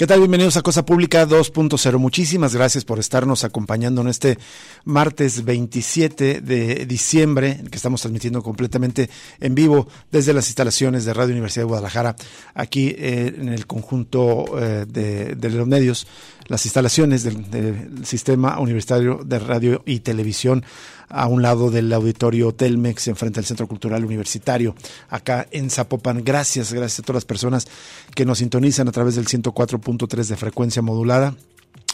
[0.00, 0.20] ¿Qué tal?
[0.20, 1.98] Bienvenidos a Cosa Pública 2.0.
[1.98, 4.38] Muchísimas gracias por estarnos acompañando en este
[4.84, 9.10] martes 27 de diciembre, que estamos transmitiendo completamente
[9.40, 12.16] en vivo desde las instalaciones de Radio Universidad de Guadalajara,
[12.54, 16.06] aquí eh, en el conjunto eh, de, de, los medios,
[16.50, 20.64] las instalaciones del, Sistema Universitario de Radio y Televisión
[21.08, 24.74] a un lado del auditorio Telmex, enfrente al Centro Cultural Universitario,
[25.08, 26.24] acá en Zapopan.
[26.24, 27.68] Gracias, gracias a todas las personas
[28.16, 31.36] que nos sintonizan a través del 104.3 de frecuencia modulada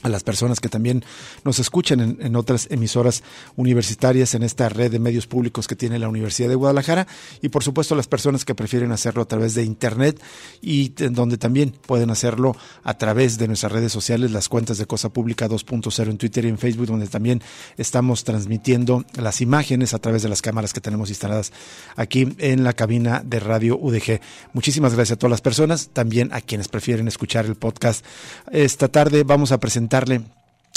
[0.03, 1.05] a las personas que también
[1.45, 3.23] nos escuchan en, otras emisoras
[3.57, 7.07] universitarias en esta red de medios públicos que tiene la Universidad de Guadalajara
[7.41, 10.21] y por supuesto a las personas que prefieren hacerlo a través de internet
[10.61, 15.09] y donde también pueden hacerlo a través de nuestras redes sociales, las cuentas de Cosa
[15.09, 17.43] Pública 2.0 en Twitter y en Facebook, donde también
[17.79, 21.53] estamos transmitiendo las imágenes a través de las cámaras que tenemos instaladas
[21.97, 24.21] aquí en la cabina de Radio UDG.
[24.53, 28.05] Muchísimas gracias a todas las personas, también a quienes prefieren escuchar el podcast.
[28.53, 29.86] Esta tarde vamos a presentar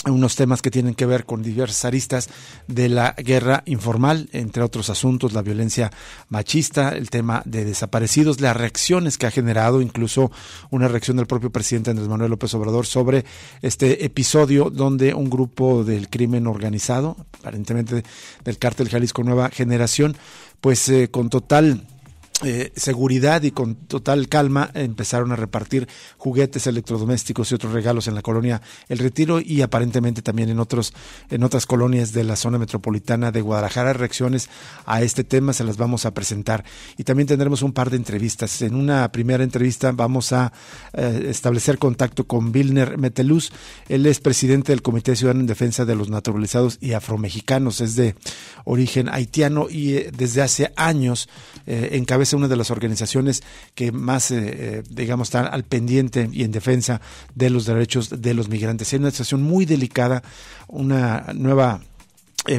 [0.05, 2.29] unos temas que tienen que ver con diversas aristas
[2.67, 5.91] de la guerra informal, entre otros asuntos, la violencia
[6.29, 10.31] machista, el tema de desaparecidos, las reacciones que ha generado, incluso
[10.69, 13.25] una reacción del propio presidente Andrés Manuel López Obrador sobre
[13.61, 18.03] este episodio donde un grupo del crimen organizado, aparentemente
[18.45, 20.15] del cártel Jalisco Nueva Generación,
[20.61, 21.85] pues eh, con total
[22.41, 28.15] eh, seguridad y con total calma empezaron a repartir juguetes electrodomésticos y otros regalos en
[28.15, 30.93] la colonia El Retiro y aparentemente también en otros
[31.29, 33.91] en otras colonias de la zona metropolitana de Guadalajara.
[33.91, 34.49] Reacciones
[34.85, 36.63] a este tema se las vamos a presentar
[36.95, 38.61] y también tendremos un par de entrevistas.
[38.61, 40.53] En una primera entrevista vamos a
[40.93, 43.51] eh, establecer contacto con Vilner Meteluz.
[43.89, 47.81] Él es presidente del Comité Ciudadano en Defensa de los Naturalizados y Afromexicanos.
[47.81, 48.15] Es de
[48.63, 51.27] origen haitiano y eh, desde hace años
[51.65, 53.43] encabeza una de las organizaciones
[53.75, 57.01] que más, eh, digamos, están al pendiente y en defensa
[57.35, 58.93] de los derechos de los migrantes.
[58.93, 60.23] Es una situación muy delicada,
[60.67, 61.88] una nueva eh,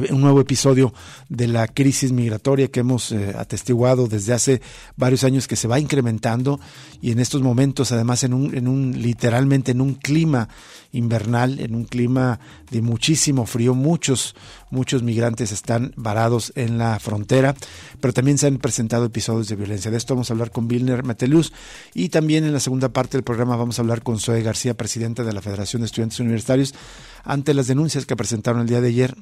[0.09, 0.93] un nuevo episodio
[1.29, 4.61] de la crisis migratoria que hemos eh, atestiguado desde hace
[4.95, 6.59] varios años que se va incrementando
[7.01, 10.49] y en estos momentos además en un, en un literalmente en un clima
[10.91, 14.35] invernal, en un clima de muchísimo frío, muchos
[14.69, 17.55] muchos migrantes están varados en la frontera,
[17.99, 19.91] pero también se han presentado episodios de violencia.
[19.91, 21.51] De esto vamos a hablar con Vilner Meteluz
[21.93, 25.23] y también en la segunda parte del programa vamos a hablar con Zoe García, presidenta
[25.23, 26.73] de la Federación de Estudiantes Universitarios,
[27.23, 29.15] ante las denuncias que presentaron el día de ayer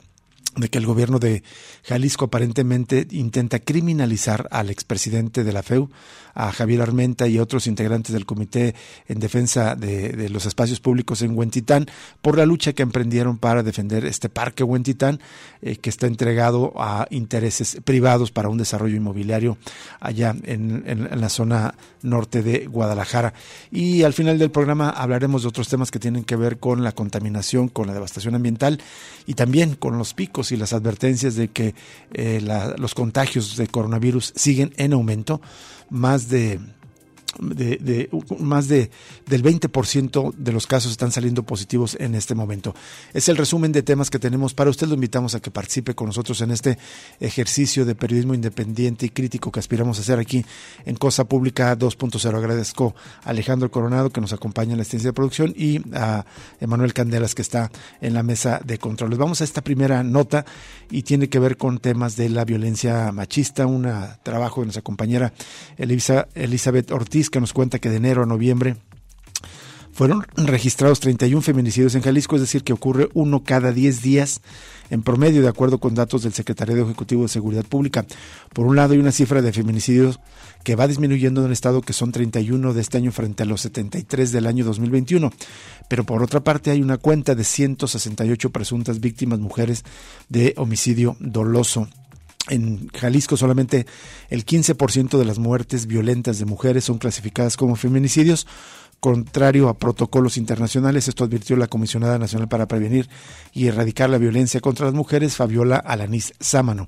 [0.55, 1.43] de que el gobierno de
[1.83, 5.89] Jalisco aparentemente intenta criminalizar al expresidente de la FEU,
[6.33, 8.73] a Javier Armenta y otros integrantes del Comité
[9.07, 11.87] en Defensa de, los Espacios Públicos en Huentitán
[12.21, 15.19] por la lucha que emprendieron para defender este parque Huentitán,
[15.61, 19.57] eh, que está entregado a intereses privados para un desarrollo inmobiliario
[19.99, 23.33] allá en, la zona norte de Guadalajara.
[23.69, 26.93] Y al final del programa hablaremos de otros temas que tienen que ver con la
[26.93, 28.81] contaminación, con la devastación ambiental
[29.27, 31.75] y también con los picos y las advertencias de que
[32.13, 35.41] eh, la, los contagios de coronavirus siguen en aumento
[35.89, 36.59] más de
[37.39, 38.09] de,
[38.39, 38.89] más de
[39.27, 42.73] del 20% de los casos están saliendo positivos en este momento.
[43.13, 44.87] Es el resumen de temas que tenemos para usted.
[44.87, 46.77] Lo invitamos a que participe con nosotros en este
[47.19, 50.45] ejercicio de periodismo independiente y crítico que aspiramos a hacer aquí
[50.85, 52.35] en Cosa Pública 2.0.
[52.35, 56.25] Agradezco a Alejandro Coronado que nos acompaña en la estancia de producción y a
[56.59, 59.17] Emanuel Candelas que está en la mesa de controles.
[59.17, 60.45] Vamos a esta primera nota
[60.89, 63.87] y tiene que ver con temas de la violencia machista, un
[64.23, 65.33] trabajo de nuestra compañera
[65.77, 68.77] Elisa, Elizabeth Ortiz que nos cuenta que de enero a noviembre
[69.91, 74.39] fueron registrados 31 feminicidios en Jalisco, es decir, que ocurre uno cada 10 días
[74.89, 78.05] en promedio, de acuerdo con datos del Secretariado Ejecutivo de Seguridad Pública.
[78.53, 80.21] Por un lado, hay una cifra de feminicidios
[80.63, 83.59] que va disminuyendo en el estado, que son 31 de este año frente a los
[83.61, 85.31] 73 del año 2021.
[85.89, 89.83] Pero por otra parte, hay una cuenta de 168 presuntas víctimas mujeres
[90.29, 91.89] de homicidio doloso
[92.47, 93.85] en Jalisco solamente
[94.29, 98.47] el 15% de las muertes violentas de mujeres son clasificadas como feminicidios,
[98.99, 101.07] contrario a protocolos internacionales.
[101.07, 103.09] Esto advirtió la Comisionada Nacional para Prevenir
[103.53, 106.87] y Erradicar la Violencia contra las Mujeres, Fabiola Alanís Sámano.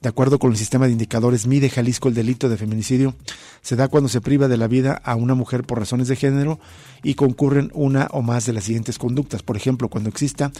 [0.00, 3.16] De acuerdo con el sistema de indicadores Mide Jalisco, el delito de feminicidio
[3.62, 6.60] se da cuando se priva de la vida a una mujer por razones de género
[7.02, 9.42] y concurren una o más de las siguientes conductas.
[9.42, 10.52] Por ejemplo, cuando exista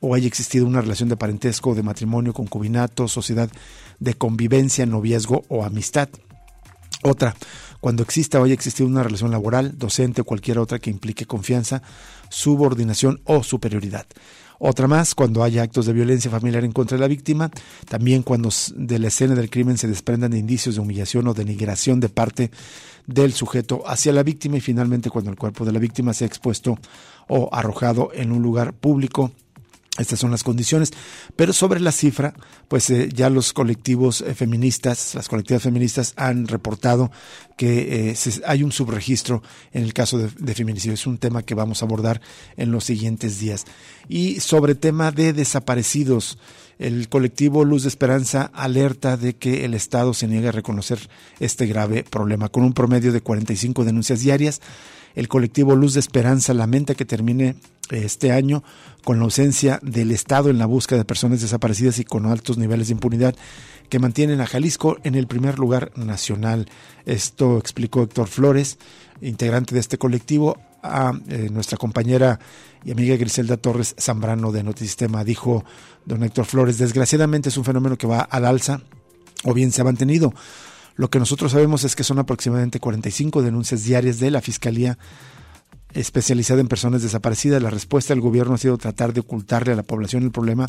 [0.00, 3.50] o haya existido una relación de parentesco, de matrimonio, concubinato, sociedad
[3.98, 6.08] de convivencia, noviazgo o amistad.
[7.02, 7.36] Otra,
[7.80, 11.82] cuando exista o haya existido una relación laboral, docente o cualquier otra que implique confianza,
[12.30, 14.06] subordinación o superioridad.
[14.58, 17.50] Otra más, cuando haya actos de violencia familiar en contra de la víctima,
[17.88, 22.08] también cuando de la escena del crimen se desprendan indicios de humillación o denigración de
[22.08, 22.50] parte
[23.06, 26.78] del sujeto hacia la víctima y finalmente cuando el cuerpo de la víctima sea expuesto
[27.28, 29.30] o arrojado en un lugar público
[29.98, 30.92] estas son las condiciones.
[31.36, 32.34] Pero sobre la cifra,
[32.68, 37.10] pues eh, ya los colectivos eh, feministas, las colectivas feministas han reportado
[37.56, 38.14] que eh,
[38.46, 40.94] hay un subregistro en el caso de, de, feminicidio.
[40.94, 42.20] Es un tema que vamos a abordar
[42.56, 43.64] en los siguientes días.
[44.08, 46.38] Y sobre tema de desaparecidos,
[46.78, 50.98] el colectivo Luz de Esperanza alerta de que el Estado se niega a reconocer
[51.40, 52.48] este grave problema.
[52.48, 54.60] Con un promedio de 45 denuncias diarias,
[55.16, 57.56] el colectivo Luz de Esperanza lamenta que termine
[57.90, 58.62] este año
[59.02, 62.88] con la ausencia del Estado en la búsqueda de personas desaparecidas y con altos niveles
[62.88, 63.34] de impunidad
[63.88, 66.68] que mantienen a Jalisco en el primer lugar nacional.
[67.06, 68.78] Esto explicó Héctor Flores,
[69.20, 72.38] integrante de este colectivo, a eh, nuestra compañera
[72.84, 75.24] y amiga Griselda Torres Zambrano de Notisistema.
[75.24, 75.64] Dijo
[76.04, 78.82] don Héctor Flores, desgraciadamente es un fenómeno que va al alza
[79.44, 80.32] o bien se ha mantenido.
[80.96, 84.98] Lo que nosotros sabemos es que son aproximadamente 45 denuncias diarias de la Fiscalía
[85.92, 87.62] especializada en personas desaparecidas.
[87.62, 90.66] La respuesta del gobierno ha sido tratar de ocultarle a la población el problema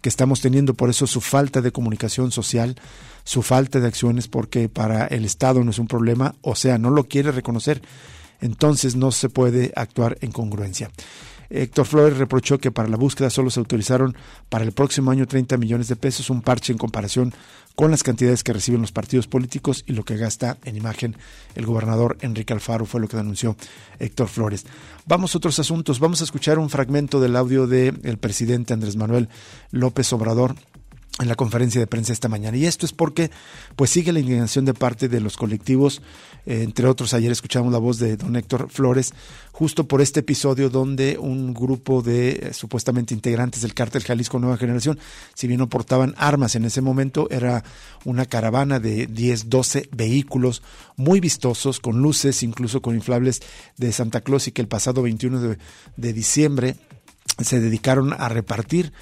[0.00, 0.74] que estamos teniendo.
[0.74, 2.76] Por eso su falta de comunicación social,
[3.24, 6.90] su falta de acciones, porque para el Estado no es un problema, o sea, no
[6.90, 7.82] lo quiere reconocer.
[8.40, 10.90] Entonces no se puede actuar en congruencia.
[11.50, 14.16] Héctor Flores reprochó que para la búsqueda solo se autorizaron
[14.48, 17.34] para el próximo año 30 millones de pesos, un parche en comparación
[17.74, 21.16] con las cantidades que reciben los partidos políticos y lo que gasta en imagen
[21.54, 23.56] el gobernador Enrique Alfaro, fue lo que denunció
[23.98, 24.66] Héctor Flores.
[25.06, 29.28] Vamos a otros asuntos, vamos a escuchar un fragmento del audio del presidente Andrés Manuel
[29.70, 30.54] López Obrador
[31.18, 32.56] en la conferencia de prensa esta mañana.
[32.56, 33.30] Y esto es porque
[33.76, 36.00] pues sigue la indignación de parte de los colectivos,
[36.46, 39.12] eh, entre otros ayer escuchamos la voz de don Héctor Flores,
[39.52, 44.56] justo por este episodio donde un grupo de eh, supuestamente integrantes del cártel Jalisco Nueva
[44.56, 44.98] Generación,
[45.34, 47.64] si bien no portaban armas en ese momento, era
[48.04, 50.62] una caravana de 10, 12 vehículos
[50.96, 53.42] muy vistosos, con luces, incluso con inflables
[53.76, 55.58] de Santa Claus y que el pasado 21 de,
[55.96, 56.76] de diciembre
[57.38, 58.92] se dedicaron a repartir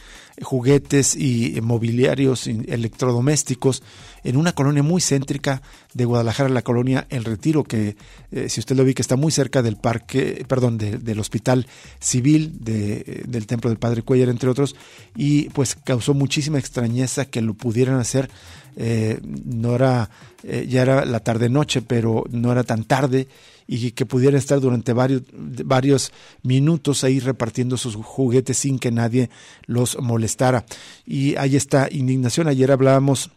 [0.43, 3.83] juguetes y mobiliarios electrodomésticos
[4.25, 5.63] en una colonia muy céntrica
[5.95, 7.97] de Guadalajara, la colonia El Retiro, que
[8.31, 11.67] eh, si usted lo ve que está muy cerca del parque, perdón, del hospital
[11.99, 14.77] civil de, del Templo del Padre Cuellar, entre otros,
[15.17, 18.31] y pues causó muchísima extrañeza que lo pudieran hacer.
[18.77, 20.11] Eh, no era,
[20.45, 23.27] eh, ya era la tarde-noche, pero no era tan tarde
[23.71, 26.11] y que pudiera estar durante varios, varios
[26.43, 29.29] minutos ahí repartiendo sus juguetes sin que nadie
[29.67, 30.65] los molestara.
[31.05, 32.49] Y hay esta indignación.
[32.49, 33.31] Ayer hablábamos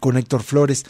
[0.00, 0.84] con Héctor Flores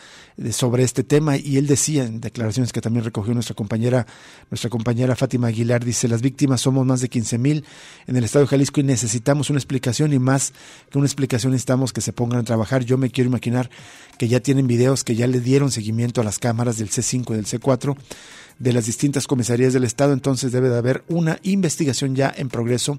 [0.53, 4.07] sobre este tema y él decía en declaraciones que también recogió nuestra compañera
[4.51, 7.65] nuestra compañera Fátima Aguilar dice las víctimas somos más de 15 mil
[8.07, 10.53] en el estado de Jalisco y necesitamos una explicación y más
[10.91, 13.71] que una explicación necesitamos que se pongan a trabajar yo me quiero imaginar
[14.19, 17.35] que ya tienen videos que ya le dieron seguimiento a las cámaras del C5 y
[17.35, 17.97] del C4
[18.59, 22.99] de las distintas comisarías del Estado, entonces debe de haber una investigación ya en progreso.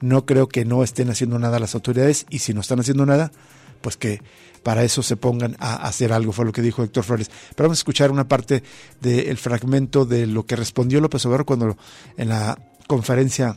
[0.00, 3.32] No creo que no estén haciendo nada las autoridades y si no están haciendo nada,
[3.80, 4.20] pues que
[4.62, 7.30] para eso se pongan a hacer algo, fue lo que dijo Héctor Flores.
[7.54, 8.62] Pero vamos a escuchar una parte
[9.00, 11.76] del fragmento de lo que respondió López Obrador cuando
[12.16, 13.56] en la conferencia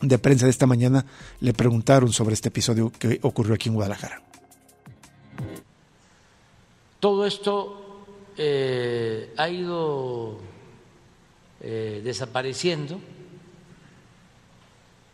[0.00, 1.06] de prensa de esta mañana
[1.40, 4.22] le preguntaron sobre este episodio que ocurrió aquí en Guadalajara.
[7.00, 8.04] Todo esto
[8.36, 10.38] eh, ha ido
[11.64, 13.00] eh, desapareciendo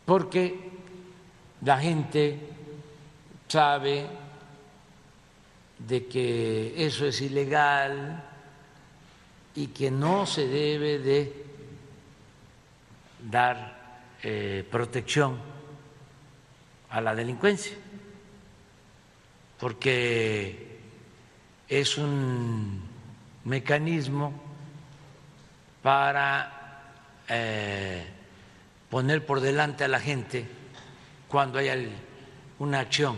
[0.08, 0.58] porque
[1.60, 2.38] la gente
[3.46, 4.06] sabe
[5.78, 8.24] de que eso es ilegal
[9.54, 11.44] y que no se debe de
[13.30, 15.38] dar eh, protección
[16.88, 17.76] a la delincuencia,
[19.60, 20.78] porque
[21.68, 22.80] es un
[23.44, 24.47] mecanismo
[25.82, 26.52] para
[27.28, 28.06] eh,
[28.90, 30.46] poner por delante a la gente
[31.28, 31.90] cuando hay
[32.58, 33.16] una acción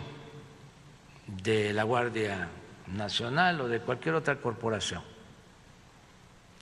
[1.26, 2.49] de la Guardia
[2.88, 5.02] Nacional o de cualquier otra corporación.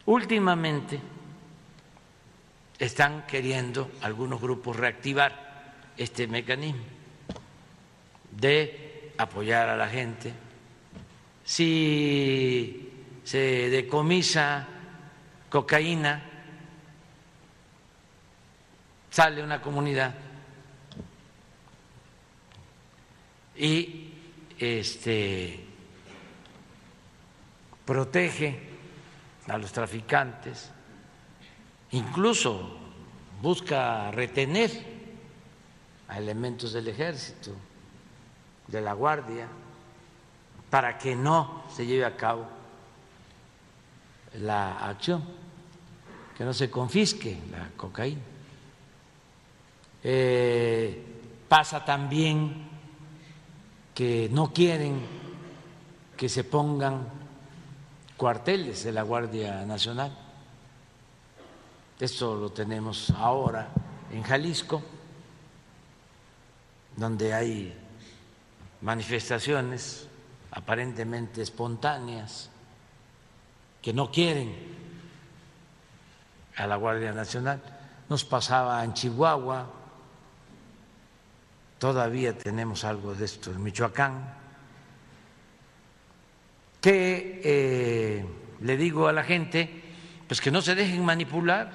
[0.07, 1.01] Últimamente
[2.79, 5.49] están queriendo algunos grupos reactivar
[5.97, 6.83] este mecanismo
[8.31, 10.33] de apoyar a la gente
[11.45, 12.93] si
[13.25, 14.69] se decomisa
[15.51, 16.23] cocaína,
[19.11, 20.15] sale una comunidad
[23.57, 24.13] y
[24.59, 25.65] este
[27.85, 28.69] protege
[29.49, 30.71] a los traficantes,
[31.93, 32.77] incluso
[33.41, 34.71] busca retener
[36.09, 37.53] a elementos del ejército,
[38.67, 39.49] de la guardia,
[40.71, 42.58] para que no se lleve a cabo
[44.35, 45.25] la acción,
[46.37, 48.23] que no se confisque la cocaína.
[50.03, 51.05] Eh,
[51.49, 52.69] pasa también
[53.95, 55.01] que no quieren
[56.17, 57.09] que se pongan
[58.17, 60.17] cuarteles de la Guardia Nacional.
[61.99, 63.71] Esto lo tenemos ahora
[64.13, 64.83] en Jalisco,
[66.97, 67.77] donde hay
[68.81, 70.09] manifestaciones
[70.51, 72.51] aparentemente espontáneas
[73.83, 74.55] que no quieren
[76.57, 77.63] a la Guardia Nacional.
[78.09, 79.67] Nos pasaba en Chihuahua,
[81.79, 84.35] todavía tenemos algo de esto en Michoacán,
[86.81, 88.27] que eh,
[88.61, 89.83] le digo a la gente,
[90.27, 91.71] pues que no se dejen manipular,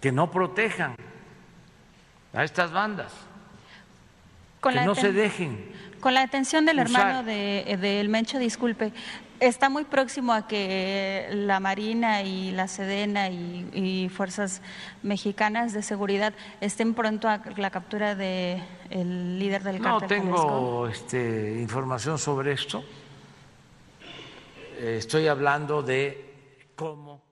[0.00, 0.94] que no protejan
[2.32, 3.12] a estas bandas,
[4.62, 5.72] que no se dejen.
[6.00, 8.92] Con la detención del hermano del de, Mencho, disculpe,
[9.40, 14.62] está muy próximo a que la Marina y la Sedena y, fuerzas
[15.02, 20.18] mexicanas de seguridad estén pronto a la captura del el líder del cártel.
[20.18, 22.84] No tengo este, información sobre esto.
[24.78, 27.22] Estoy hablando de cómo.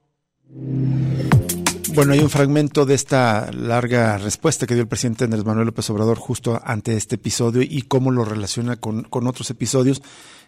[1.97, 5.89] Bueno, hay un fragmento de esta larga respuesta que dio el presidente Andrés Manuel López
[5.89, 10.03] Obrador justo ante este episodio y cómo lo relaciona con, otros episodios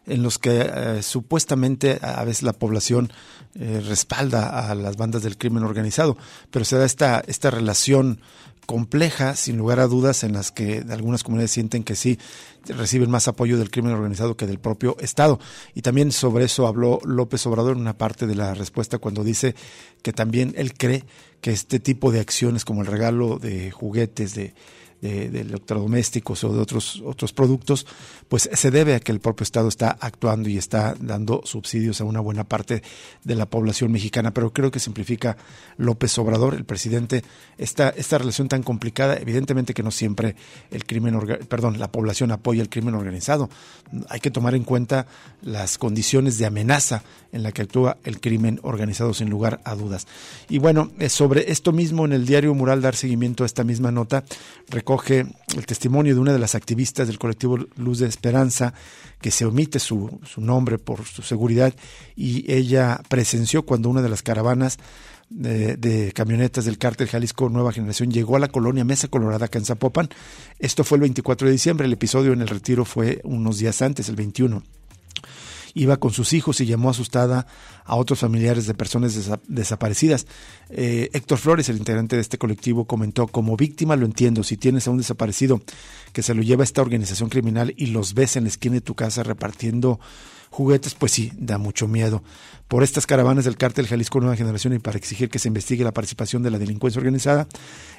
[0.04, 3.10] en los que eh, supuestamente a veces la población
[3.54, 6.18] eh, respalda a las bandas del crimen organizado,
[6.50, 8.20] pero se da esta, esta relación
[8.68, 12.18] compleja, sin lugar a dudas, en las que algunas comunidades sienten que sí
[12.66, 15.40] reciben más apoyo del crimen organizado que del propio Estado.
[15.74, 19.54] Y también sobre eso habló López Obrador en una parte de la respuesta cuando dice
[20.02, 21.04] que también él cree
[21.40, 24.54] que este tipo de acciones como el regalo de juguetes, de
[25.00, 27.86] de, electrodomésticos o de otros, otros productos,
[28.28, 32.04] pues se debe a que el propio Estado está actuando y está dando subsidios a
[32.04, 32.82] una buena parte
[33.24, 34.32] de la población mexicana.
[34.32, 35.36] Pero creo que simplifica
[35.76, 37.22] López Obrador, el presidente,
[37.56, 39.16] esta, esta relación tan complicada.
[39.16, 40.36] Evidentemente que no siempre
[40.70, 43.48] el crimen, perdón, la población apoya el crimen organizado.
[44.08, 45.06] Hay que tomar en cuenta
[45.42, 47.02] las condiciones de amenaza
[47.32, 50.06] en la que actúa el crimen organizado sin lugar a dudas.
[50.48, 53.90] Y bueno, eh, sobre esto mismo en el diario Mural dar seguimiento a esta misma
[53.90, 54.24] nota,
[54.88, 58.72] recoge el testimonio de una de las activistas del colectivo Luz de Esperanza,
[59.20, 61.74] que se omite su, su nombre por su seguridad,
[62.16, 64.78] y ella presenció cuando una de las caravanas
[65.28, 69.60] de, de, camionetas del cártel Jalisco Nueva Generación llegó a la colonia Mesa Colorada, acá.
[70.58, 74.08] Esto fue el 24 de diciembre, el episodio en el retiro fue unos días antes,
[74.08, 74.62] el 21
[75.78, 77.46] iba con sus hijos y llamó asustada
[77.84, 80.26] a otros familiares de personas desaparecidas.
[80.70, 84.86] Eh, Héctor Flores, el integrante de este colectivo, comentó, como víctima lo entiendo, si tienes
[84.88, 85.62] a un desaparecido
[86.12, 88.80] que se lo lleva a esta organización criminal y los ves en la esquina de
[88.80, 90.00] tu casa repartiendo
[90.50, 92.22] juguetes, pues sí, da mucho miedo.
[92.68, 95.92] Por estas caravanas del cártel Jalisco Nueva Generación y para exigir que se investigue la
[95.92, 97.48] participación de la delincuencia organizada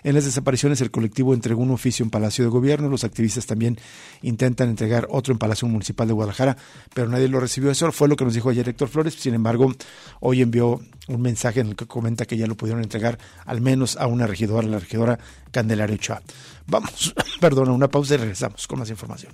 [0.03, 2.87] en las desapariciones, el colectivo entregó un oficio en Palacio de Gobierno.
[2.87, 3.79] Los activistas también
[4.21, 6.55] intentan entregar otro en Palacio Municipal de Guadalajara,
[6.93, 7.71] pero nadie lo recibió.
[7.71, 9.15] Eso fue lo que nos dijo ayer Héctor Flores.
[9.15, 9.73] Sin embargo,
[10.19, 13.97] hoy envió un mensaje en el que comenta que ya lo pudieron entregar al menos
[13.97, 15.17] a una regidora, la regidora
[15.51, 16.21] Candelaria Ochoa.
[16.67, 19.33] Vamos, perdón, a una pausa y regresamos con más información.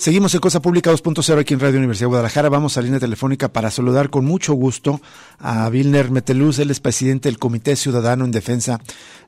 [0.00, 2.48] Seguimos en Cosa Pública 2.0 aquí en Radio Universidad de Guadalajara.
[2.48, 5.02] Vamos a línea telefónica para saludar con mucho gusto
[5.38, 6.58] a Vilner Meteluz.
[6.58, 8.80] Él es presidente del Comité Ciudadano en Defensa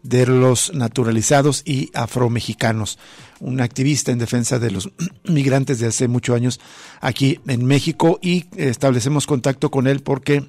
[0.03, 2.99] de los Naturalizados y Afromexicanos.
[3.39, 4.91] Un activista en defensa de los
[5.25, 6.59] migrantes de hace muchos años
[7.03, 10.43] aquí en México y establecemos contacto con él porque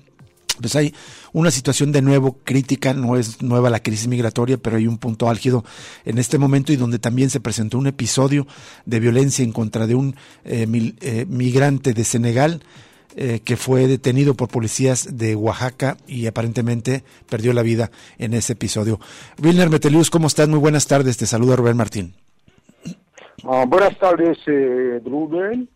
[0.60, 0.94] pues hay
[1.32, 5.30] una situación de nuevo crítica, no es nueva la crisis migratoria, pero hay un punto
[5.30, 5.64] álgido
[6.06, 8.48] en este momento y donde también se presentó un episodio
[8.86, 10.68] de violencia en contra de un eh,
[11.02, 12.62] eh, migrante de Senegal
[13.16, 18.54] eh, que fue detenido por policías de Oaxaca y aparentemente perdió la vida en ese
[18.54, 19.00] episodio.
[19.42, 20.48] Wilner Metelius, ¿cómo estás?
[20.48, 22.16] Muy buenas tardes, te saluda Rubén Martín.
[23.44, 24.38] Ah, buenas tardes,
[25.06, 25.70] Rubén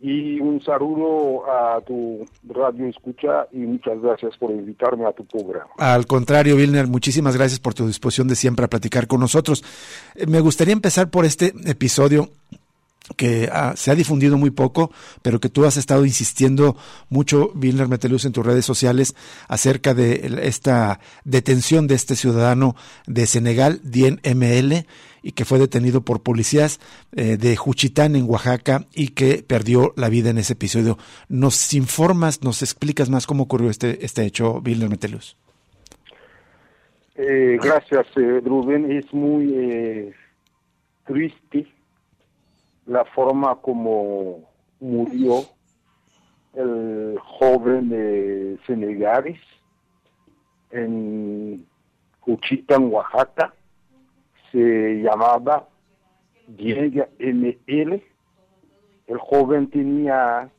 [0.00, 5.70] y un saludo a tu radio escucha y muchas gracias por invitarme a tu programa.
[5.76, 9.64] Al contrario, Wilner, muchísimas gracias por tu disposición de siempre a platicar con nosotros.
[10.14, 12.28] Eh, me gustaría empezar por este episodio
[13.16, 14.90] que ah, se ha difundido muy poco,
[15.22, 16.76] pero que tú has estado insistiendo
[17.08, 19.14] mucho, Wilner Metelus, en tus redes sociales
[19.48, 24.86] acerca de esta detención de este ciudadano de Senegal, Dien ML,
[25.22, 26.80] y que fue detenido por policías
[27.12, 30.96] eh, de Juchitán en Oaxaca y que perdió la vida en ese episodio.
[31.28, 35.36] ¿Nos informas, nos explicas más cómo ocurrió este, este hecho, Wilner Metelus?
[37.16, 38.92] Eh, gracias, eh, Rubén.
[38.92, 40.14] Es muy
[41.04, 41.66] triste
[42.88, 44.48] la forma como
[44.80, 45.42] murió
[46.54, 49.38] el joven de Senegales
[50.70, 51.66] en
[52.20, 53.52] Juchitán, Oaxaca
[54.50, 55.68] se llamaba
[56.46, 58.02] Diego ML.
[59.06, 60.50] El joven tenía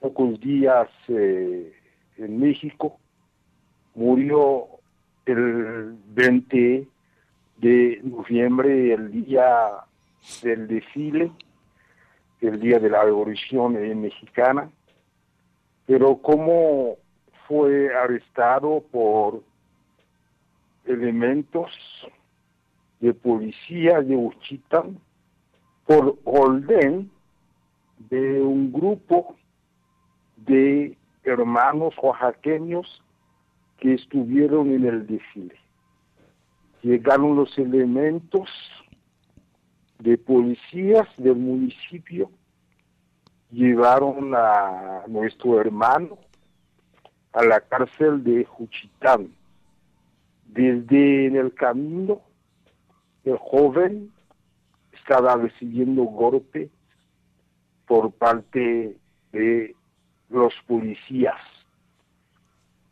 [0.00, 1.72] pocos días eh,
[2.16, 2.98] en México.
[3.94, 4.66] Murió
[5.26, 6.88] el 20
[7.58, 9.84] de noviembre, el día
[10.42, 11.32] del desfile,
[12.40, 14.70] el día de la revolución mexicana.
[15.86, 16.96] Pero como
[17.46, 19.42] fue arrestado por
[20.84, 21.70] elementos
[23.00, 24.98] de policía de Uchitán
[25.86, 27.10] por orden
[28.10, 29.36] de un grupo
[30.36, 33.02] de hermanos oaxaqueños
[33.78, 35.56] que estuvieron en el desfile.
[36.82, 38.48] Llegaron los elementos
[40.02, 42.28] de policías del municipio,
[43.52, 46.18] llevaron a nuestro hermano
[47.32, 49.32] a la cárcel de Juchitán.
[50.46, 52.20] Desde en el camino
[53.24, 54.12] el joven
[54.92, 56.68] estaba recibiendo golpe
[57.86, 58.96] por parte
[59.30, 59.76] de
[60.30, 61.40] los policías.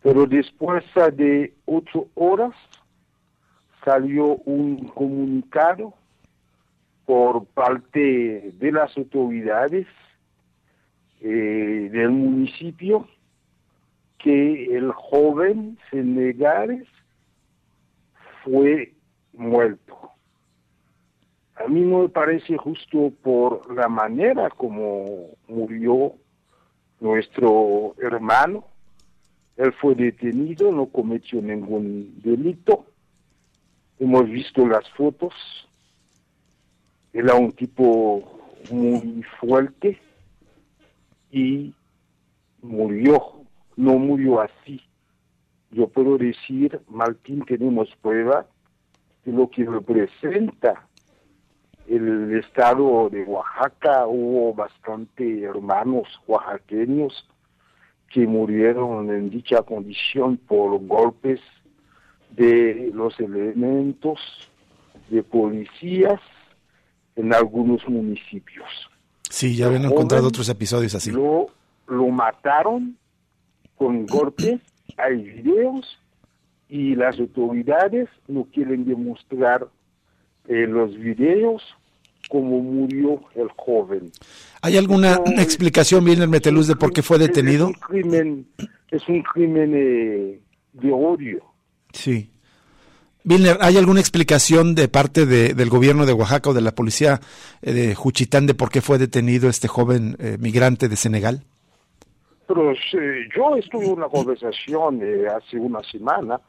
[0.00, 0.84] Pero después
[1.16, 2.54] de ocho horas
[3.84, 5.94] salió un comunicado
[7.10, 9.84] por parte de las autoridades
[11.20, 13.08] eh, del municipio
[14.16, 16.86] que el joven Senegales
[18.44, 18.94] fue
[19.32, 20.12] muerto.
[21.56, 26.12] A mí no me parece justo por la manera como murió
[27.00, 28.66] nuestro hermano.
[29.56, 32.86] Él fue detenido, no cometió ningún delito.
[33.98, 35.34] Hemos visto las fotos.
[37.12, 38.22] Era un tipo
[38.70, 39.98] muy fuerte
[41.30, 41.74] y
[42.62, 43.42] murió.
[43.76, 44.80] No murió así.
[45.70, 48.46] Yo puedo decir, Martín, tenemos prueba
[49.24, 50.86] de lo que representa
[51.90, 57.28] el estado de Oaxaca hubo bastante hermanos oaxaqueños
[58.08, 61.40] que murieron en dicha condición por golpes
[62.30, 64.20] de los elementos
[65.08, 66.20] de policías
[67.20, 68.68] en algunos municipios.
[69.28, 71.12] Sí, ya habían encontrado otros episodios así.
[71.12, 71.48] Lo,
[71.86, 72.96] lo mataron
[73.76, 74.60] con golpes,
[74.96, 75.98] hay videos
[76.68, 79.68] y las autoridades no quieren demostrar
[80.48, 81.62] eh, los videos
[82.28, 84.12] cómo murió el joven.
[84.62, 87.70] ¿Hay alguna explicación, bien el Meteluz, de por qué fue detenido?
[87.70, 88.46] Es un crimen,
[88.90, 90.40] es un crimen eh,
[90.74, 91.44] de odio.
[91.92, 92.30] Sí.
[93.24, 97.20] Vilner, ¿hay alguna explicación de parte de, del gobierno de Oaxaca o de la policía
[97.62, 101.42] eh, de Juchitán de por qué fue detenido este joven eh, migrante de Senegal?
[102.46, 105.00] Pero yo estuve en una conversación
[105.36, 106.40] hace una semana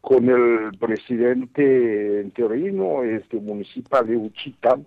[0.00, 4.86] con el presidente interino este municipal de Juchitán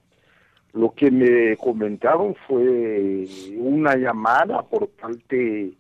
[0.74, 5.74] lo que me comentaron fue una llamada por parte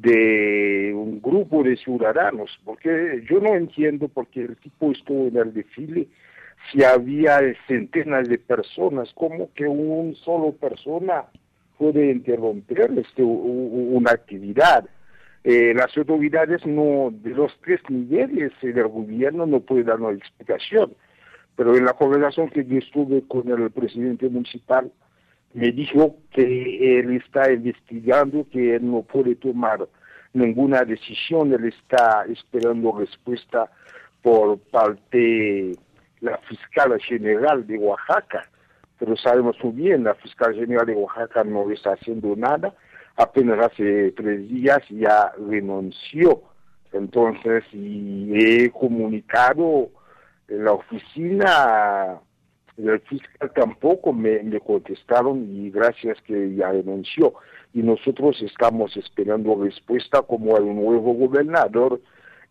[0.00, 5.36] de un grupo de ciudadanos, porque yo no entiendo por qué el tipo estuvo en
[5.36, 6.08] el desfile
[6.70, 11.24] si había centenas de personas, como que un solo persona
[11.78, 14.84] puede interrumpir este, una actividad.
[15.42, 20.92] Eh, las autoridades no, de los tres niveles del gobierno no pueden dar una explicación.
[21.56, 24.92] Pero en la conversación que yo estuve con el presidente municipal,
[25.52, 29.88] me dijo que él está investigando, que él no puede tomar
[30.32, 33.70] ninguna decisión, él está esperando respuesta
[34.22, 35.78] por parte de
[36.20, 38.48] la fiscal general de Oaxaca.
[38.98, 42.74] Pero sabemos muy bien, la fiscal general de Oaxaca no está haciendo nada,
[43.16, 46.42] apenas hace tres días ya renunció.
[46.92, 49.90] Entonces, y he comunicado
[50.48, 52.20] en la oficina
[52.88, 57.34] el fiscal tampoco me, contestaron y gracias que ya renunció.
[57.72, 62.00] Y nosotros estamos esperando respuesta como un nuevo gobernador,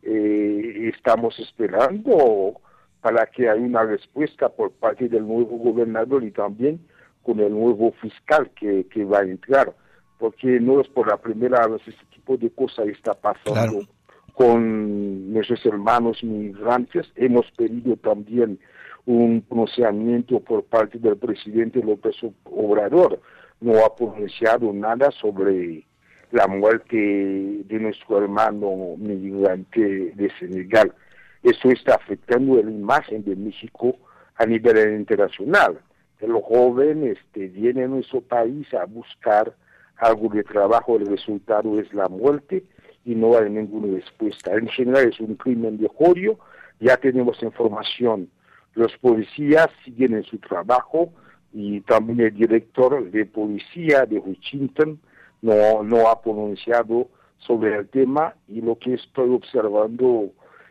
[0.04, 2.62] eh, estamos esperando
[3.02, 6.80] para que haya una respuesta por parte del nuevo gobernador y también
[7.24, 9.74] con el nuevo fiscal que, que va a entrar,
[10.18, 13.88] porque no es por la primera vez este tipo de cosas está pasando
[14.34, 17.06] con nuestros hermanos migrantes.
[17.15, 18.58] Hemos pedido también
[19.10, 23.19] un pronunciamiento por parte del presidente López Obrador.
[23.60, 25.84] No ha pronunciado nada sobre
[26.32, 30.93] la muerte de nuestro hermano migrante de Senegal.
[31.41, 33.98] Eso está afectando la imagen de México
[34.36, 35.80] a nivel internacional.
[36.19, 39.56] El joven este, viene a nuestro país a buscar
[39.98, 42.63] algo de trabajo, el resultado es la muerte
[43.06, 44.54] y no hay ninguna respuesta.
[44.54, 46.38] En general es un crimen de odio,
[46.80, 48.30] ya tenemos información
[48.80, 51.12] los policías siguen en su trabajo
[51.54, 55.00] y también el director de policía de Washington
[55.42, 60.30] no, no ha pronunciado sobre el tema y lo que estoy observando,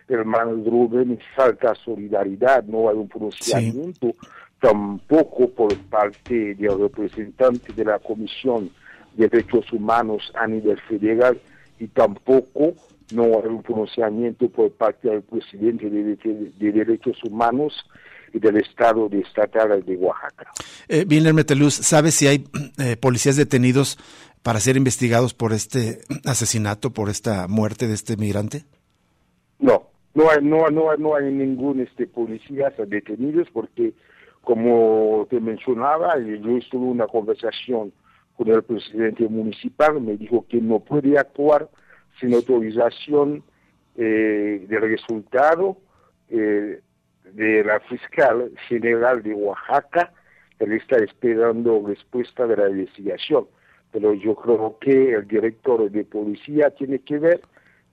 [0.09, 4.15] hermano Rubén, es falta solidaridad, no hay un pronunciamiento
[4.59, 8.71] tampoco por parte del representante de la Comisión
[9.15, 11.39] de Derechos Humanos a nivel federal
[11.79, 12.73] y tampoco
[13.13, 17.75] no hay un pronunciamiento por parte del presidente de, Derechos Humanos
[18.33, 20.53] y del Estado de Estatal de Oaxaca.
[20.89, 22.45] Eh, Meteluz, ¿sabe si hay
[22.79, 23.99] eh, policías detenidos
[24.43, 28.65] para ser investigados por este asesinato, por esta muerte de este migrante?
[29.59, 33.95] No, no hay, no, no, no hay ningún este, policías detenidos porque,
[34.43, 37.93] como te mencionaba, yo estuve en una conversación
[38.37, 41.69] con el presidente municipal, me dijo que no puede actuar
[42.21, 43.43] sin autorización
[43.97, 45.77] eh, del resultado
[46.29, 46.81] eh,
[47.33, 50.13] de la fiscal general de Oaxaca.
[50.59, 53.47] Él está esperando respuesta de la investigación,
[53.93, 57.41] pero yo creo que el director de policía tiene que ver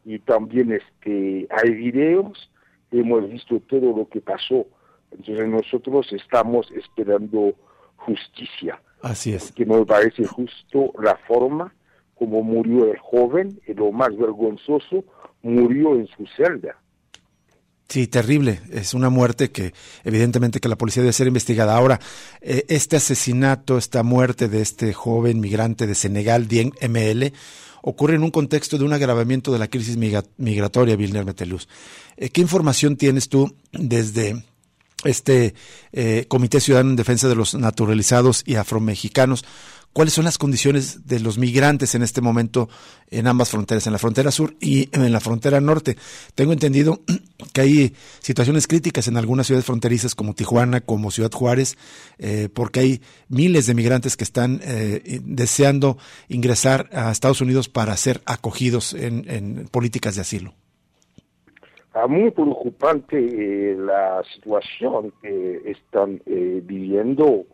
[0.04, 2.52] y también este hay videos,
[2.92, 4.66] hemos visto todo lo que pasó.
[5.12, 7.54] Entonces nosotros estamos esperando
[7.98, 8.80] justicia.
[9.02, 9.52] Así es.
[9.52, 11.74] Que me parece justo la forma
[12.16, 15.04] como murió el joven, y lo más vergonzoso,
[15.44, 16.78] murió en su celda.
[17.88, 18.62] Sí, terrible.
[18.72, 19.74] Es una muerte que
[20.04, 21.76] evidentemente que la policía debe ser investigada.
[21.76, 22.00] Ahora,
[22.42, 27.32] eh, este asesinato, esta muerte de este joven migrante de Senegal, Dien ML,
[27.84, 29.98] ocurre en un contexto de un agravamiento de la crisis
[30.38, 31.68] migratoria, Vilner Meteluz.
[32.18, 34.44] Eh, ¿Qué información tienes tú desde
[35.04, 35.54] este
[35.92, 39.44] eh, Comité Ciudadano en Defensa de los Naturalizados y Afromexicanos
[39.96, 42.68] cuáles son las condiciones de los migrantes en este momento
[43.10, 45.96] en ambas fronteras, en la frontera sur y en la frontera norte.
[46.36, 47.00] Tengo entendido
[47.54, 51.78] que hay situaciones críticas en algunas ciudades fronterizas como Tijuana, como Ciudad Juárez,
[52.18, 57.96] eh, porque hay miles de migrantes que están eh, deseando ingresar a Estados Unidos para
[57.96, 60.56] ser acogidos en, políticas de asilo.
[61.96, 67.46] Es muy preocupante eh, la situación que están viviendo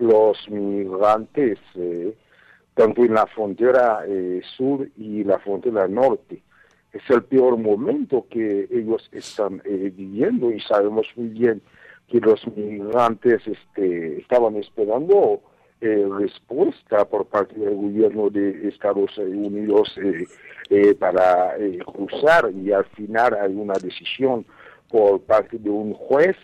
[0.00, 2.14] los migrantes eh,
[2.74, 6.42] tanto en la frontera eh, sur y la frontera norte.
[6.92, 11.62] Es el peor momento que ellos están eh, viviendo y sabemos muy bien
[12.08, 15.40] que los migrantes este, estaban esperando
[15.80, 19.94] respuesta por parte del gobierno de Estados Unidos
[20.98, 21.54] para
[21.86, 24.44] cruzar y al final hay decisión
[24.90, 26.36] por parte de un juez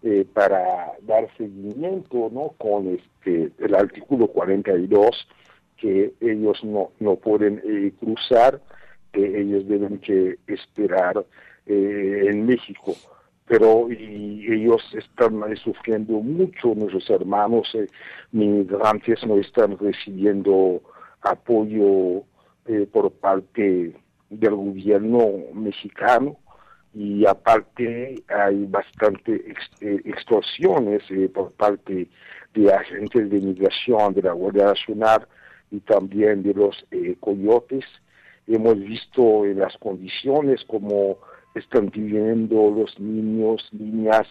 [0.00, 2.54] eh, para dar seguimiento ¿no?
[2.56, 5.26] con este, el artículo 42
[5.76, 8.60] que ellos no, no pueden eh, cruzar,
[9.12, 11.24] que ellos deben que esperar
[11.66, 12.94] eh, en México.
[13.48, 17.66] Pero y ellos están sufriendo mucho, nuestros hermanos
[18.30, 20.82] migrantes no están recibiendo
[21.22, 22.24] apoyo
[22.92, 23.94] por parte
[24.30, 25.20] del gobierno
[25.54, 26.36] mexicano
[26.94, 32.08] y aparte hay bastante eh, extorsiones eh, por parte
[32.54, 35.26] de agentes de migración de la Guardia Nacional
[35.70, 37.84] y también de los eh, coyotes.
[38.46, 41.18] Hemos visto en las condiciones como
[41.58, 44.26] están viviendo los niños, niñas,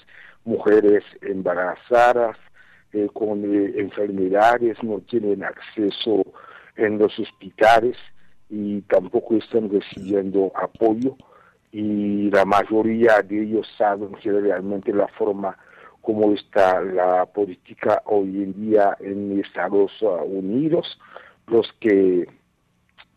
[0.45, 2.37] mujeres embarazadas,
[3.13, 3.43] con
[3.77, 6.23] enfermedades, no tienen acceso
[6.75, 7.97] en los hospitales
[8.49, 11.15] y tampoco están recibiendo apoyo.
[11.71, 15.57] Y la mayoría de ellos saben que realmente la forma
[16.01, 20.97] como está la política hoy en día en Estados Unidos,
[21.47, 22.25] los que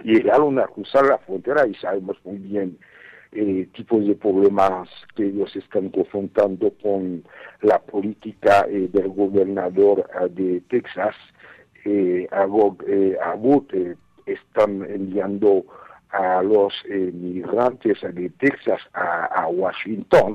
[0.02, 2.78] llegaron a cruzar la frontera y sabemos muy bien
[3.32, 7.24] eh, tipos de problemas que ellos están confrontando con
[7.62, 11.14] la política eh, del gobernador eh, de Texas,
[11.84, 13.72] eh, Abbott,
[14.26, 15.64] están enviando
[16.10, 20.34] a los eh, migrantes de Texas a, Washington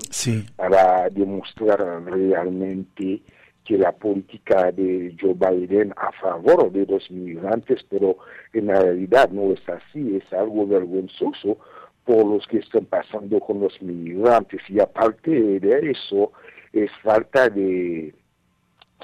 [0.56, 3.22] para demostrar realmente
[3.64, 8.18] que la política de Joe Biden a favor de los migrantes, pero
[8.54, 11.58] en realidad no es así, es algo vergonzoso
[12.06, 14.62] por los que están pasando con los migrantes.
[14.70, 16.32] Y aparte de eso
[16.72, 18.14] es falta de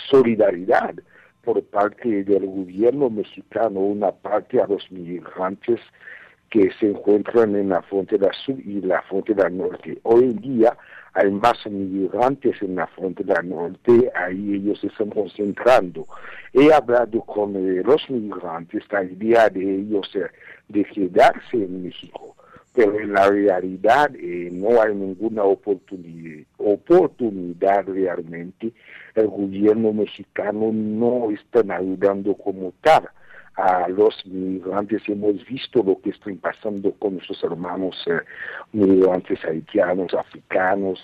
[0.10, 0.96] solidaridad
[1.44, 5.80] por parte del gobierno mexicano, una parte a los migrantes
[6.52, 9.98] que se encuentran en la frontera sur y la frontera norte.
[10.04, 10.78] Hoy en día
[11.14, 16.06] hay más migrantes en la frontera norte, ahí ellos se están concentrando.
[16.54, 20.28] He hablado con eh, los migrantes, la idea de ellos eh,
[20.68, 22.36] de quedarse en México,
[22.74, 28.72] pero en la realidad eh, no hay ninguna oportunidad, oportunidad realmente.
[29.16, 33.10] El gobierno mexicano no está ayudando como tal
[33.56, 35.02] a los migrantes.
[35.08, 38.22] Hemos visto lo que está pasando con nuestros hermanos eh,
[38.72, 41.04] migrantes haitianos, africanos,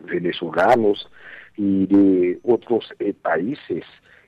[0.00, 1.08] venezolanos
[1.56, 3.84] y de otros eh, países.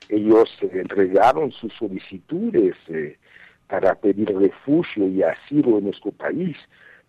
[0.09, 3.17] Ellos entregaron sus solicitudes eh,
[3.67, 6.57] para pedir refugio y asilo en nuestro país,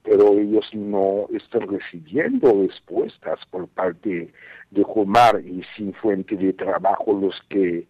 [0.02, 4.32] pero ellos no están recibiendo respuestas por parte
[4.70, 7.18] de Comar y sin fuente de trabajo.
[7.18, 7.86] Los que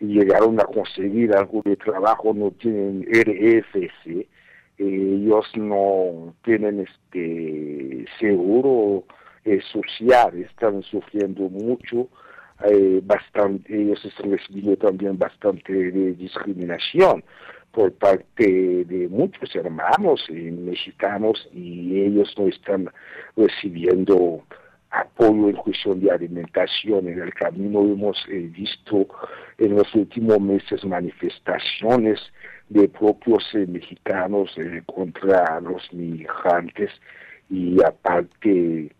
[0.00, 4.26] llegaron a conseguir algo de trabajo no tienen RFC,
[4.78, 9.04] ellos no tienen este seguro
[9.72, 12.08] social, están sufriendo mucho,
[12.64, 17.24] eh, bastante, ellos están recibiendo también bastante de discriminación
[17.72, 22.88] por parte de muchos hermanos mexicanos y ellos no están
[23.36, 24.44] recibiendo
[24.90, 27.08] apoyo en cuestión de alimentación.
[27.08, 29.08] En el camino hemos eh, visto
[29.58, 32.20] en los últimos meses manifestaciones
[32.68, 36.90] de propios eh, mexicanos eh, contra los migrantes
[37.48, 38.92] y aparte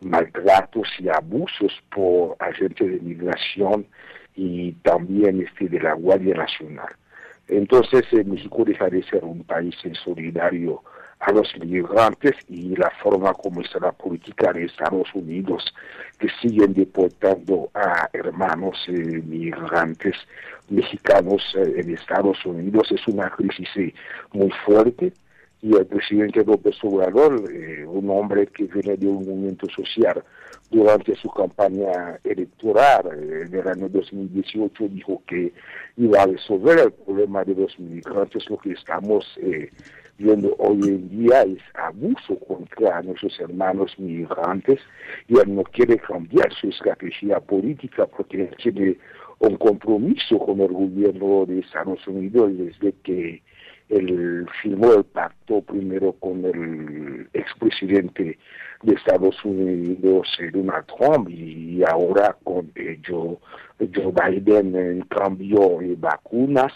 [0.00, 3.86] maltratos y abusos por agentes de migración
[4.34, 6.88] y también este de la Guardia Nacional.
[7.48, 10.82] Entonces México deja de ser un país solidario
[11.20, 15.64] a los migrantes y la forma como está la política de Estados Unidos,
[16.18, 20.14] que siguen deportando a hermanos eh, migrantes
[20.68, 22.90] mexicanos eh, en Estados Unidos.
[22.90, 23.94] Es una crisis eh,
[24.32, 25.12] muy fuerte
[25.62, 27.42] y el presidente López Obrador,
[27.86, 30.22] un hombre que viene de un movimiento social,
[30.74, 35.52] durante su campaña electoral en el año 2018 dijo que
[35.96, 39.24] iba a resolver el problema de los migrantes, lo que estamos
[40.18, 44.80] viendo hoy en día es abuso contra nuestros hermanos migrantes
[45.28, 48.96] y él no quiere cambiar su estrategia política porque tiene
[49.38, 53.42] un compromiso con el gobierno de Estados Unidos desde que
[53.96, 58.38] él firmó el pacto primero con el expresidente
[58.82, 63.36] de Estados Unidos, Donald Trump, y ahora con eh, Joe,
[63.94, 66.72] Joe Biden en cambio de vacunas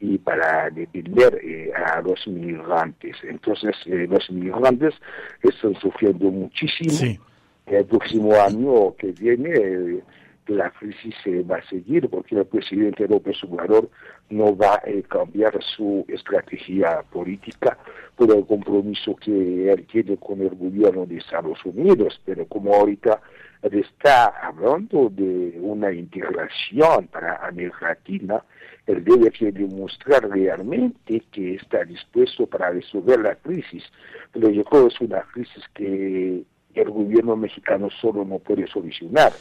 [0.00, 3.16] y para defender eh, a los migrantes.
[3.24, 4.94] Entonces, eh, los migrantes
[5.42, 7.18] están sufriendo muchísimo.
[7.66, 10.02] El próximo año que viene eh,
[10.48, 11.14] la crisis
[11.50, 13.88] va a seguir porque el presidente López Obrador
[14.30, 17.78] no va a cambiar su estrategia política
[18.16, 22.20] por el compromiso que él tiene con el gobierno de Estados Unidos.
[22.24, 23.20] Pero como ahorita
[23.62, 28.42] está hablando de una integración para América Latina,
[28.86, 33.84] él debe demostrar realmente que está dispuesto para resolver la crisis.
[34.32, 36.42] Pero yo creo que es una crisis que
[36.74, 39.32] el gobierno mexicano solo no puede solucionar.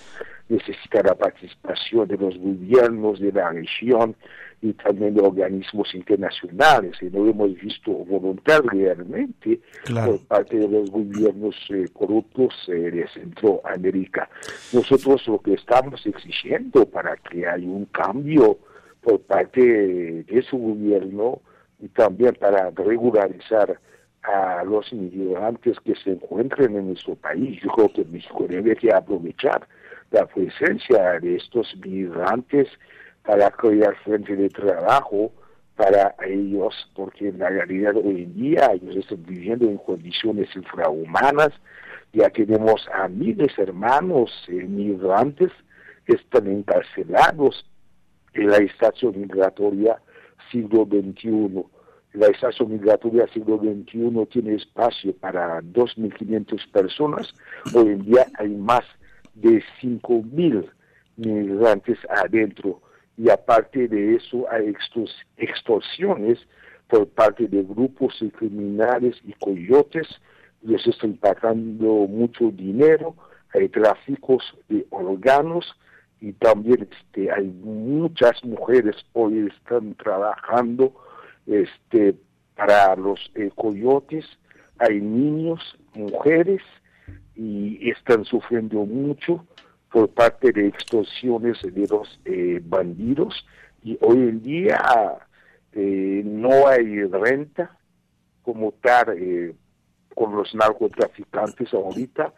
[0.49, 4.15] Necesita la participación de los gobiernos de la región
[4.61, 10.89] y también de organismos internacionales y no hemos visto voluntad realmente por parte de los
[10.89, 14.29] gobiernos eh, corruptos eh, de Centroamérica.
[14.73, 18.57] Nosotros lo que estamos exigiendo para que haya un cambio
[19.01, 21.41] por parte de su gobierno
[21.79, 23.79] y también para regularizar
[24.23, 27.61] a los inmigrantes que se encuentran en nuestro país.
[27.61, 29.67] Yo creo que México debe aprovechar
[30.11, 32.67] la presencia de estos migrantes
[33.23, 35.31] para crear frente de trabajo
[35.75, 41.51] para ellos, porque en la realidad hoy en día ellos están viviendo en condiciones infrahumanas,
[42.13, 45.51] ya tenemos a miles de hermanos migrantes
[46.05, 47.65] que están encarcelados
[48.33, 50.01] en la estación migratoria
[50.51, 51.63] siglo XXI.
[52.13, 57.33] La estación migratoria siglo XXI tiene espacio para 2.500 personas,
[57.75, 58.83] hoy en día hay más
[59.41, 60.69] de 5.000
[61.17, 62.81] migrantes adentro.
[63.17, 64.73] Y aparte de eso hay
[65.37, 66.39] extorsiones
[66.87, 70.07] por parte de grupos criminales y coyotes,
[70.61, 73.15] les están pagando mucho dinero,
[73.53, 75.65] hay tráficos de órganos
[76.21, 80.93] y también este, hay muchas mujeres hoy están trabajando
[81.45, 82.15] este,
[82.55, 84.25] para los eh, coyotes,
[84.79, 85.59] hay niños,
[85.93, 86.61] mujeres
[87.37, 89.45] y están sufriendo mucho
[89.91, 93.45] por parte de extorsiones de los eh, bandidos.
[93.83, 94.79] Y hoy en día
[95.71, 97.77] eh, no hay renta
[98.41, 99.53] como tal eh,
[100.15, 102.33] con los narcotraficantes ahorita.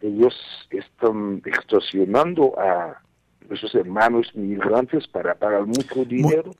[0.00, 0.34] Ellos
[0.70, 3.02] están extorsionando a
[3.48, 6.52] nuestros hermanos migrantes para pagar mucho dinero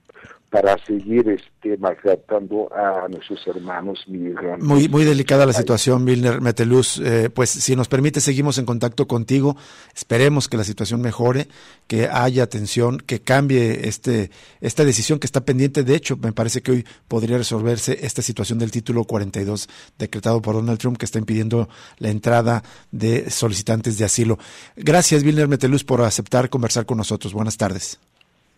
[0.54, 4.62] para seguir este, maltratando a nuestros hermanos migrantes.
[4.62, 7.00] Muy, muy delicada la situación, Milner Meteluz.
[7.04, 9.56] Eh, pues si nos permite, seguimos en contacto contigo.
[9.96, 11.48] Esperemos que la situación mejore,
[11.88, 15.82] que haya atención, que cambie este, esta decisión que está pendiente.
[15.82, 20.54] De hecho, me parece que hoy podría resolverse esta situación del título 42 decretado por
[20.54, 22.62] Donald Trump que está impidiendo la entrada
[22.92, 24.38] de solicitantes de asilo.
[24.76, 27.32] Gracias, Milner Meteluz, por aceptar conversar con nosotros.
[27.32, 27.98] Buenas tardes.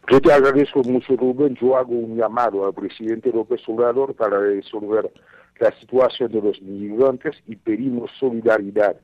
[0.08, 1.56] Yo te agradezco mucho, Rubén.
[1.60, 5.10] Yo hago un llamado al presidente López Obrador para resolver
[5.58, 8.96] la situación de los migrantes y pedimos solidaridad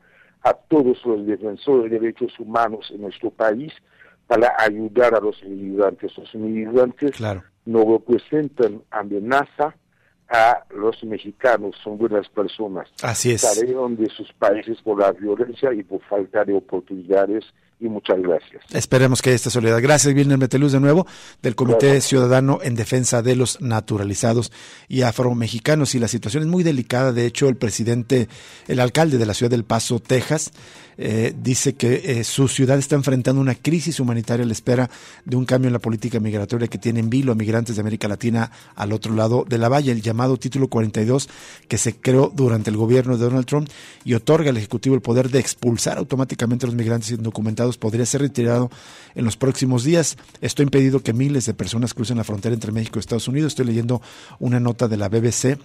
[0.42, 3.72] a todos los defensores de derechos humanos en nuestro país
[4.26, 6.16] para ayudar a los migrantes.
[6.16, 7.20] Los migrantes
[7.64, 9.74] no representan amenaza
[10.28, 12.88] a los mexicanos, son buenas personas.
[13.02, 13.42] Así es.
[13.42, 17.44] Salieron de sus países por la violencia y por falta de oportunidades
[17.82, 18.62] y muchas gracias.
[18.70, 19.82] Esperemos que esta soledad.
[19.82, 21.06] Gracias, Vilner Meteluz, de nuevo,
[21.42, 24.52] del Comité Ciudadano en Defensa de los Naturalizados
[24.88, 25.96] y Afromexicanos.
[25.96, 27.12] Y la situación es muy delicada.
[27.12, 28.28] De hecho, el presidente,
[28.68, 30.52] el alcalde de la ciudad del Paso, Texas,
[30.98, 34.90] eh, dice que eh, su ciudad está enfrentando una crisis humanitaria a la espera
[35.24, 38.08] de un cambio en la política migratoria que tiene en vilo a migrantes de América
[38.08, 41.28] Latina al otro lado de la valla, el llamado Título 42
[41.66, 43.68] que se creó durante el gobierno de Donald Trump
[44.04, 48.20] y otorga al Ejecutivo el poder de expulsar automáticamente a los migrantes indocumentados podría ser
[48.20, 48.70] retirado
[49.14, 50.16] en los próximos días.
[50.40, 53.52] Esto ha impedido que miles de personas crucen la frontera entre México y Estados Unidos.
[53.52, 54.02] Estoy leyendo
[54.38, 55.58] una nota de la BBC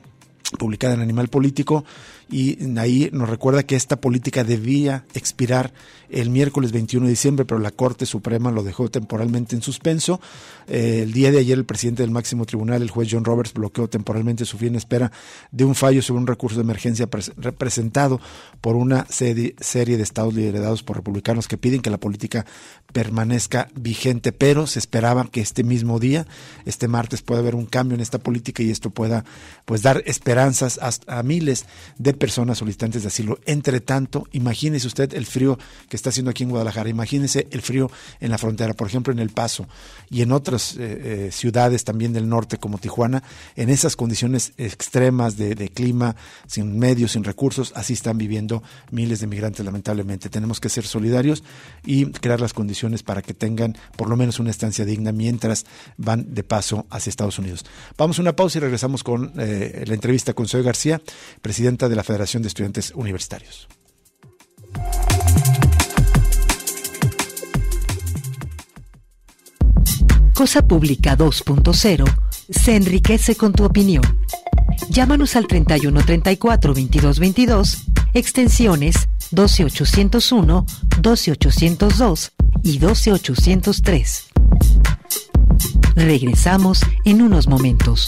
[0.57, 1.83] publicada en Animal Político
[2.29, 5.73] y ahí nos recuerda que esta política debía expirar
[6.09, 10.21] el miércoles 21 de diciembre, pero la Corte Suprema lo dejó temporalmente en suspenso.
[10.67, 13.89] Eh, el día de ayer el presidente del máximo tribunal, el juez John Roberts, bloqueó
[13.89, 15.11] temporalmente su fin en espera
[15.51, 18.19] de un fallo sobre un recurso de emergencia representado
[18.61, 19.55] por una serie,
[19.97, 22.45] de estados liderados por republicanos que piden que la política
[22.91, 26.25] permanezca vigente, pero se esperaba que este mismo día,
[26.65, 29.25] este martes, pueda haber un cambio en esta política y esto pueda
[29.65, 31.65] pues dar esperanzas a, a miles
[31.97, 33.39] de personas solicitantes de asilo.
[33.45, 35.57] Entre tanto, imagínese usted el frío
[35.89, 39.19] que está haciendo aquí en Guadalajara, imagínese el frío en la frontera, por ejemplo en
[39.19, 39.67] El Paso
[40.09, 43.23] y en otras eh, eh, ciudades también del norte como Tijuana,
[43.55, 46.15] en esas condiciones extremas de, clima,
[46.47, 50.29] sin medios, sin recursos, así están viviendo miles de migrantes lamentablemente.
[50.29, 51.43] Tenemos que ser solidarios
[51.85, 55.65] y crear las condiciones para que tengan por lo menos una estancia digna mientras
[55.97, 57.65] van de paso hacia Estados Unidos.
[57.97, 61.01] Vamos a una pausa y regresamos con eh, la entrevista con Zoe García,
[61.41, 63.67] presidenta de la Federación de Estudiantes Universitarios.
[70.33, 72.05] Cosa Pública 2.0
[72.49, 74.03] se enriquece con tu opinión.
[74.89, 77.77] Llámanos al 31 34 22 22,
[78.13, 80.65] extensiones 12801,
[81.01, 82.31] 12802
[82.63, 84.27] y 12803.
[85.95, 88.07] Regresamos en unos momentos.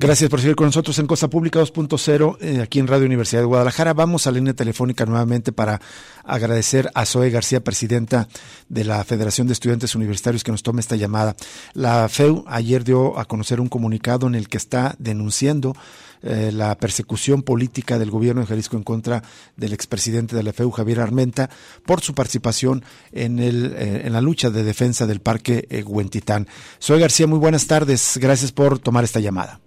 [0.00, 3.46] Gracias por seguir con nosotros en Cosa Pública 2.0, eh, aquí en Radio Universidad de
[3.46, 3.94] Guadalajara.
[3.94, 5.80] Vamos a la línea telefónica nuevamente para
[6.22, 8.28] agradecer a Zoe García, presidenta
[8.68, 11.34] de la Federación de Estudiantes Universitarios, que nos tome esta llamada.
[11.74, 15.74] La FEU ayer dio a conocer un comunicado en el que está denunciando
[16.22, 19.24] eh, la persecución política del gobierno de Jalisco en contra
[19.56, 21.50] del expresidente de la FEU, Javier Armenta,
[21.84, 26.46] por su participación en, el, eh, en la lucha de defensa del Parque eh, Huentitán.
[26.78, 28.16] Soy García, muy buenas tardes.
[28.22, 29.58] Gracias por tomar esta llamada.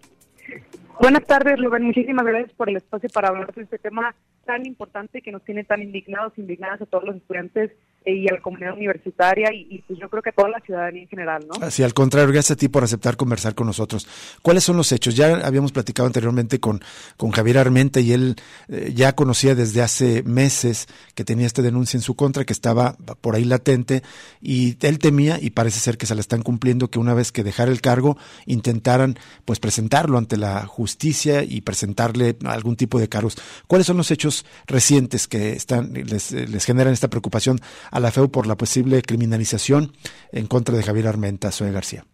[1.02, 1.82] Buenas tardes, Rubén.
[1.82, 4.14] Muchísimas gracias por el espacio para hablar de este tema
[4.46, 7.72] tan importante que nos tiene tan indignados, indignadas a todos los estudiantes
[8.04, 11.08] y a la comunidad universitaria y, pues yo creo que a toda la ciudadanía en
[11.08, 11.70] general, ¿no?
[11.70, 14.08] Sí, al contrario, gracias a ti por aceptar conversar con nosotros.
[14.42, 15.16] ¿Cuáles son los hechos?
[15.16, 16.82] Ya habíamos platicado anteriormente con,
[17.18, 18.36] con Javier Armenta y él
[18.70, 22.96] eh, ya conocía desde hace meses que tenía esta denuncia en su contra, que estaba
[23.22, 24.02] por ahí latente
[24.42, 27.44] y él temía, y parece ser que se la están cumpliendo, que una vez que
[27.44, 33.38] dejara el cargo intentaran pues presentarlo ante la justicia y presentarle algún tipo de cargos.
[33.68, 37.60] ¿Cuáles son los hechos recientes que están les, les generan esta preocupación
[37.92, 39.92] a la FEU por la posible criminalización
[40.32, 42.06] en contra de Javier Armenta, Zoe García?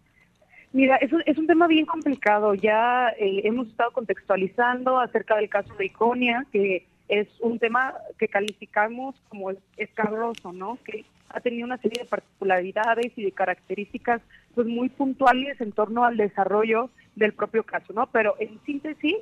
[0.72, 2.54] Mira, es un, es un tema bien complicado.
[2.54, 8.28] Ya eh, hemos estado contextualizando acerca del caso de Iconia, que es un tema que
[8.28, 10.78] calificamos como escabroso, ¿no?
[10.84, 14.20] Que ha tenido una serie de particularidades y de características
[14.54, 18.06] pues muy puntuales en torno al desarrollo del propio caso, ¿no?
[18.12, 19.16] Pero en síntesis,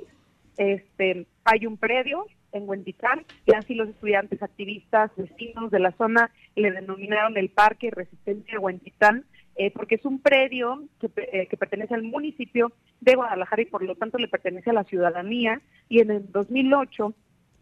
[0.57, 6.31] este, hay un predio en Huentitán, y así los estudiantes activistas, vecinos de la zona
[6.55, 9.25] le denominaron el Parque Resistencia Huentitán,
[9.55, 12.71] eh, porque es un predio que, eh, que, pertenece al municipio
[13.01, 15.61] de Guadalajara y por lo tanto le pertenece a la ciudadanía.
[15.89, 17.13] Y en el 2008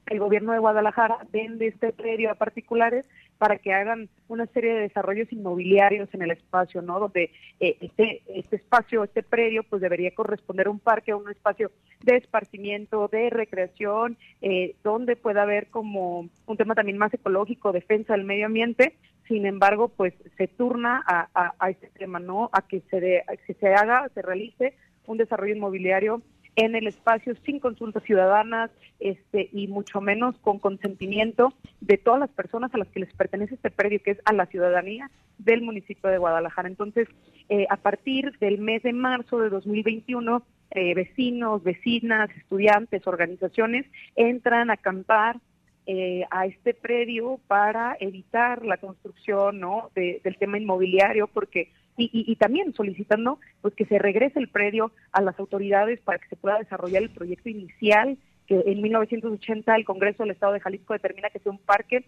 [0.08, 3.06] el gobierno de Guadalajara vende este predio a particulares
[3.38, 6.99] para que hagan una serie de desarrollos inmobiliarios en el espacio, ¿no?
[6.99, 11.30] Donde eh, este, este espacio, este predio, pues debería corresponder a un parque, a un
[11.30, 17.72] espacio de esparcimiento, de recreación, eh, donde pueda haber como un tema también más ecológico,
[17.72, 18.95] defensa del medio ambiente.
[19.28, 22.49] Sin embargo, pues se turna a, a, este tema, ¿no?
[22.53, 24.76] A que se, de, a que se haga, se realice
[25.08, 26.22] un desarrollo inmobiliario
[26.56, 32.30] en el espacio sin consultas ciudadanas este, y mucho menos con consentimiento de todas las
[32.30, 36.10] personas a las que les pertenece este predio, que es a la ciudadanía del municipio
[36.10, 36.68] de Guadalajara.
[36.68, 37.08] Entonces,
[37.49, 43.86] eh, a partir del mes de marzo de 2021, eh, vecinos, vecinas, estudiantes, organizaciones
[44.16, 45.39] entran a acampar
[45.88, 49.91] eh, a este predio para evitar la construcción ¿no?
[49.93, 55.39] del tema inmobiliario, porque y, también solicitando pues que se regrese el predio a las
[55.39, 58.18] autoridades para que se pueda desarrollar el proyecto inicial
[58.48, 62.06] que en 1980 el Congreso del Estado de Jalisco determina que sea un parque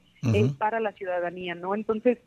[0.57, 1.73] para la ciudadanía, ¿no?
[1.73, 2.19] Entonces,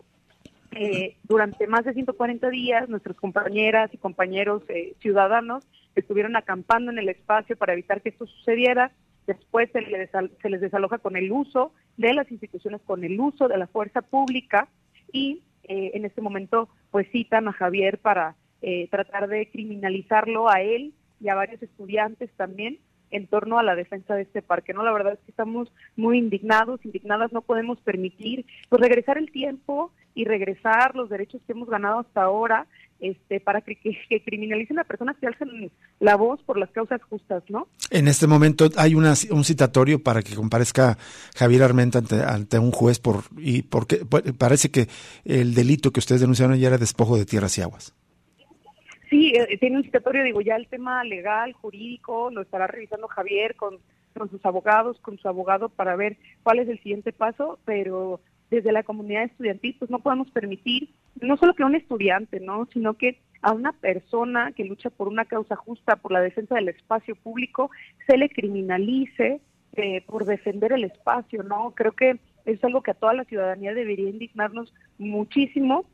[0.72, 6.98] eh, durante más de 140 días, nuestras compañeras y compañeros eh, ciudadanos estuvieron acampando en
[6.98, 8.92] el espacio para evitar que esto sucediera.
[9.26, 13.48] Después se les, se les desaloja con el uso de las instituciones, con el uso
[13.48, 14.68] de la fuerza pública
[15.12, 20.60] y eh, en este momento pues citan a Javier para eh, tratar de criminalizarlo a
[20.60, 22.78] él y a varios estudiantes también
[23.10, 24.72] en torno a la defensa de este parque.
[24.72, 29.30] No, la verdad es que estamos muy indignados, indignadas, no podemos permitir pues regresar el
[29.30, 32.66] tiempo y regresar los derechos que hemos ganado hasta ahora
[33.00, 33.76] este, para que,
[34.24, 37.68] criminalicen a personas que alcen la voz por las causas justas, ¿no?
[37.90, 40.98] En este momento hay una, un citatorio para que comparezca
[41.36, 44.00] Javier Armenta ante, ante un juez por y porque
[44.38, 44.86] parece que
[45.24, 47.94] el delito que ustedes denunciaron ya era despojo de tierras y aguas.
[49.08, 53.56] Sí, eh, tiene un citatorio, digo, ya el tema legal, jurídico, lo estará revisando Javier
[53.56, 53.78] con,
[54.16, 58.20] con sus abogados, con su abogado para ver cuál es el siguiente paso, pero
[58.50, 60.90] desde la comunidad estudiantil, pues no podemos permitir
[61.20, 62.66] no solo que a un estudiante, ¿no?
[62.72, 66.68] Sino que a una persona que lucha por una causa justa, por la defensa del
[66.68, 67.70] espacio público,
[68.06, 69.40] se le criminalice
[69.74, 71.72] eh, por defender el espacio, ¿no?
[71.74, 75.84] Creo que es algo que a toda la ciudadanía debería indignarnos muchísimo,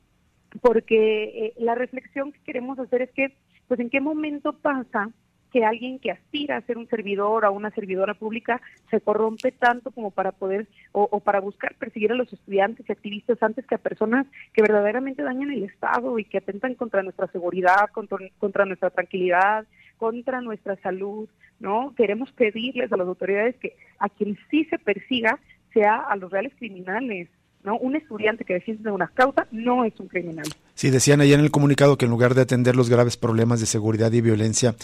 [0.61, 3.33] porque eh, la reflexión que queremos hacer es que,
[3.67, 5.11] pues, ¿en qué momento pasa
[5.51, 9.91] que alguien que aspira a ser un servidor o una servidora pública se corrompe tanto
[9.91, 13.79] como para poder o, para buscar perseguir a los estudiantes y activistas antes que a
[13.79, 19.65] personas que verdaderamente dañan el Estado y que atentan contra nuestra seguridad, contra, nuestra tranquilidad,
[19.97, 21.29] contra nuestra salud,
[21.59, 21.93] ¿no?
[21.95, 25.39] Queremos pedirles a las autoridades que a quien sí se persiga
[25.73, 27.29] sea a los reales criminales,
[27.63, 27.77] ¿no?
[27.77, 30.45] Un estudiante que defiende una causa no es un criminal.
[30.73, 33.65] Sí, decían ayer en el comunicado que en lugar de atender los graves problemas de
[33.65, 34.75] seguridad y violencia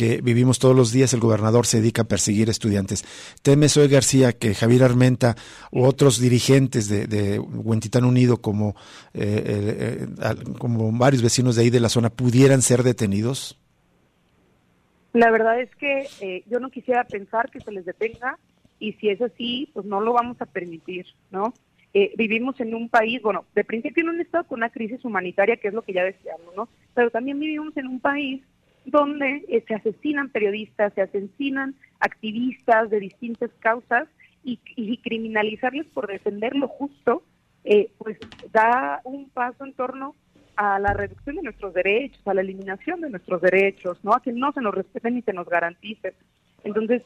[0.00, 3.04] que vivimos todos los días, el gobernador se dedica a perseguir estudiantes.
[3.42, 5.36] Teme Soy García que Javier Armenta
[5.70, 8.74] u otros dirigentes de, de Huentitán Unido, como,
[9.12, 13.58] eh, eh, como varios vecinos de ahí de la zona, pudieran ser detenidos?
[15.12, 18.38] La verdad es que eh, yo no quisiera pensar que se les detenga
[18.78, 21.52] y si es así, pues no lo vamos a permitir, ¿no?
[21.92, 25.58] Eh, vivimos en un país, bueno, de principio en un estado con una crisis humanitaria,
[25.58, 26.70] que es lo que ya decíamos, ¿no?
[26.94, 28.40] Pero también vivimos en un país
[28.84, 34.08] donde eh, se asesinan periodistas, se asesinan activistas de distintas causas
[34.42, 37.22] y, y criminalizarles por defender lo justo,
[37.64, 38.18] eh, pues
[38.52, 40.14] da un paso en torno
[40.56, 44.12] a la reducción de nuestros derechos, a la eliminación de nuestros derechos, ¿no?
[44.12, 46.14] A que no se nos respeten ni se nos garanticen.
[46.64, 47.02] Entonces,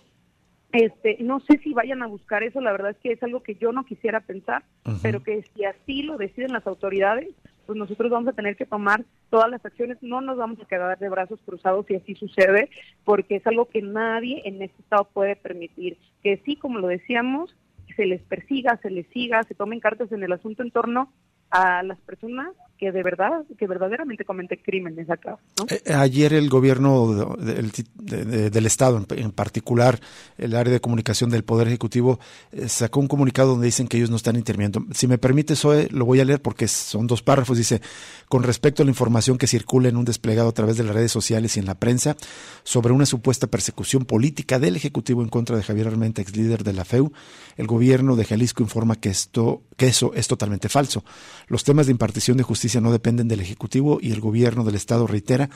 [0.72, 3.54] este, no sé si vayan a buscar eso, la verdad es que es algo que
[3.54, 4.64] yo no quisiera pensar,
[5.02, 7.28] pero que si así lo deciden las autoridades,
[7.66, 10.98] pues nosotros vamos a tener que tomar todas las acciones, no nos vamos a quedar
[10.98, 12.70] de brazos cruzados si así sucede,
[13.04, 15.98] porque es algo que nadie en este estado puede permitir.
[16.22, 17.56] Que sí, como lo decíamos,
[17.96, 21.12] se les persiga, se les siga, se tomen cartas en el asunto en torno
[21.50, 25.38] a las personas que de verdad, que verdaderamente cometen crímenes acá.
[25.68, 30.00] Eh, ayer el gobierno del Estado, en, particular
[30.38, 32.18] el área de comunicación del Poder Ejecutivo,
[32.52, 34.84] eh, sacó un comunicado donde dicen que ellos no están interviniendo.
[34.92, 37.56] Si me permite, Zoe, lo voy a leer porque son dos párrafos.
[37.56, 37.80] Dice,
[38.28, 41.12] con respecto a la información que circula en un desplegado a través de las redes
[41.12, 42.16] sociales y en la prensa
[42.64, 46.72] sobre una supuesta persecución política del Ejecutivo en contra de Javier Armenta, ex líder de
[46.72, 47.12] la FEU,
[47.56, 51.04] el gobierno de Jalisco informa que, esto, que eso es totalmente falso.
[51.46, 55.06] Los temas de impartición de justicia no dependen del Ejecutivo y el gobierno del Estado
[55.06, 55.50] reitera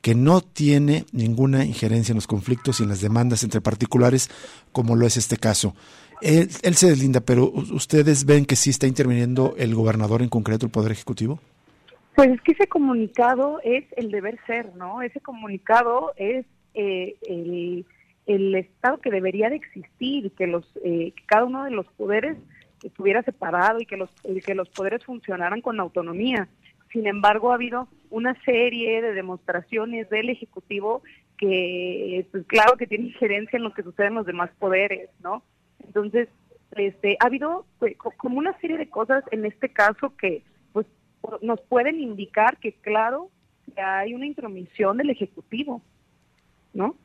[0.00, 4.28] que no tiene ninguna injerencia en los conflictos y en las demandas entre particulares,
[4.72, 5.74] como lo es este caso.
[6.20, 10.72] Él, se deslinda, pero ¿ustedes ven que sí está interviniendo el gobernador en concreto, el
[10.72, 11.40] Poder Ejecutivo?
[12.14, 15.02] Pues es que ese comunicado es el deber ser, ¿no?
[15.02, 17.16] Ese comunicado es eh,
[18.26, 22.36] el, Estado que debería de existir, que, los, eh, cada uno de los poderes
[22.82, 24.10] estuviera separado y que los,
[24.44, 26.48] que los poderes funcionaran con autonomía.
[26.92, 31.02] Sin embargo, ha habido una serie de demostraciones del Ejecutivo
[31.38, 35.42] que, pues claro que tiene injerencia en lo que sucede en los demás poderes, ¿no?
[35.84, 36.28] Entonces,
[36.72, 40.86] este, ha habido pues, como una serie de cosas en este caso que pues
[41.42, 43.30] nos pueden indicar que claro
[43.74, 45.82] que hay una intromisión del Ejecutivo,
[46.72, 46.96] ¿no?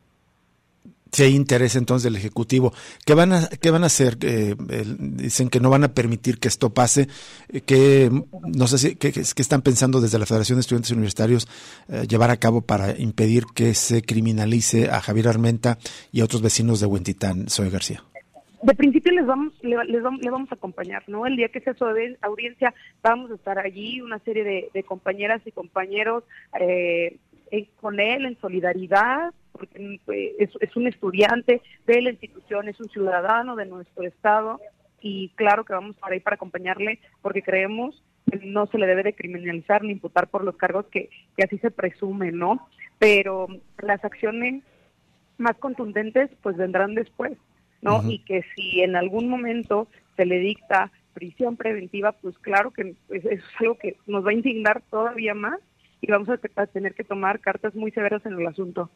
[1.12, 2.74] Si hay interés entonces del Ejecutivo.
[3.06, 4.18] ¿Qué van a, qué van a hacer?
[4.22, 4.56] Eh,
[5.00, 7.08] dicen que no van a permitir que esto pase.
[7.50, 8.10] Eh, que
[8.44, 11.48] no sé si qué, están pensando desde la Federación de Estudiantes Universitarios
[11.90, 15.78] eh, llevar a cabo para impedir que se criminalice a Javier Armenta
[16.12, 18.04] y a otros vecinos de Huentitán, Soy García.
[18.64, 21.28] De principio les vamos, les vamos, vamos a acompañar, ¿no?
[21.28, 25.52] El día que sea su audiencia vamos a estar allí, una serie de, compañeras y
[25.52, 26.24] compañeros
[27.80, 33.56] con él en solidaridad, porque pues, es, un estudiante de la institución, es un ciudadano
[33.56, 34.60] de nuestro estado
[35.02, 39.04] y claro que vamos para ahí para acompañarle porque creemos que no se le debe
[39.04, 41.10] de criminalizar ni imputar por los cargos que,
[41.44, 42.68] así se presume, ¿no?
[43.00, 43.48] Pero
[43.82, 44.64] las acciones
[45.38, 47.38] más contundentes pues vendrán después,
[47.82, 48.02] ¿no?
[48.10, 53.30] Y que si en algún momento se le dicta prisión preventiva, pues claro que eso
[53.30, 55.60] es algo que nos va a indignar todavía más
[56.02, 58.90] y vamos a tener que tomar cartas muy severas en el asunto.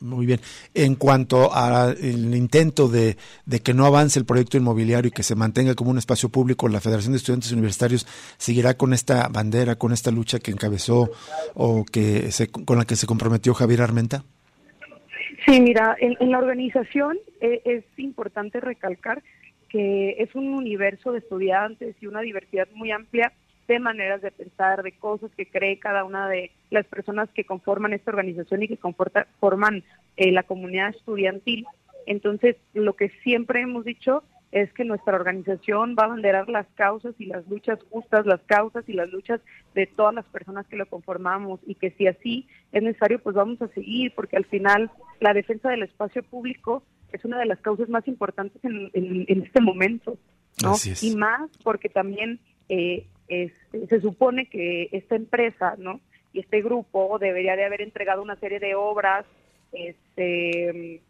[0.00, 0.40] Muy bien.
[0.74, 3.16] En cuanto al intento de,
[3.62, 6.80] que no avance el proyecto inmobiliario y que se mantenga como un espacio público, la
[6.80, 11.10] Federación de Estudiantes Universitarios seguirá con esta bandera, con esta lucha que encabezó
[11.54, 14.24] o que se, con la que se comprometió Javier Armenta.
[15.46, 19.22] Sí, mira, en, la organización eh, es importante recalcar
[19.68, 23.32] que es un universo de estudiantes y una diversidad muy amplia
[23.66, 27.92] de maneras de pensar, de cosas que cree cada una de las personas que conforman
[27.92, 28.78] esta organización y que
[29.40, 29.82] forman
[30.16, 31.66] eh, la comunidad estudiantil.
[32.06, 34.22] Entonces, lo que siempre hemos dicho
[34.54, 38.88] es que nuestra organización va a banderar las causas y las luchas justas, las causas
[38.88, 39.40] y las luchas
[39.74, 43.60] de todas las personas que lo conformamos y que si así es necesario, pues vamos
[43.62, 47.88] a seguir, porque al final la defensa del espacio público es una de las causas
[47.88, 50.18] más importantes en, este momento,
[50.62, 50.74] ¿no?
[51.02, 52.38] Y más porque también
[52.68, 56.00] eh, se supone que esta empresa, ¿no?
[56.32, 59.24] Y este grupo debería de haber entregado una serie de obras,
[59.72, 61.00] este,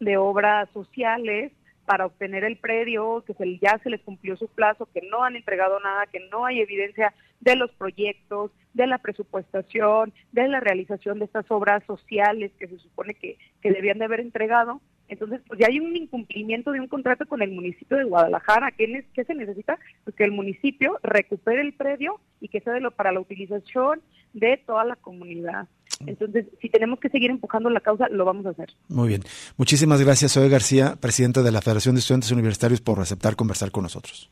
[0.00, 1.52] de obras sociales
[1.84, 5.36] para obtener el predio, que se, ya se les cumplió su plazo, que no han
[5.36, 11.18] entregado nada, que no hay evidencia de los proyectos, de la presupuestación, de la realización
[11.18, 14.80] de estas obras sociales que se supone que, que debían de haber entregado.
[15.10, 18.70] Entonces, pues ya hay un incumplimiento de un contrato con el municipio de Guadalajara.
[18.70, 19.78] ¿Qué, qué se necesita?
[20.04, 24.00] Pues que el municipio recupere el predio y que sea de lo, para la utilización
[24.32, 25.68] de toda la comunidad.
[26.06, 28.70] Entonces, si tenemos que seguir empujando la causa, lo vamos a hacer.
[28.88, 29.22] Muy bien.
[29.58, 33.82] Muchísimas gracias, Zoe García, presidenta de la Federación de Estudiantes Universitarios, por aceptar conversar con
[33.82, 34.30] nosotros.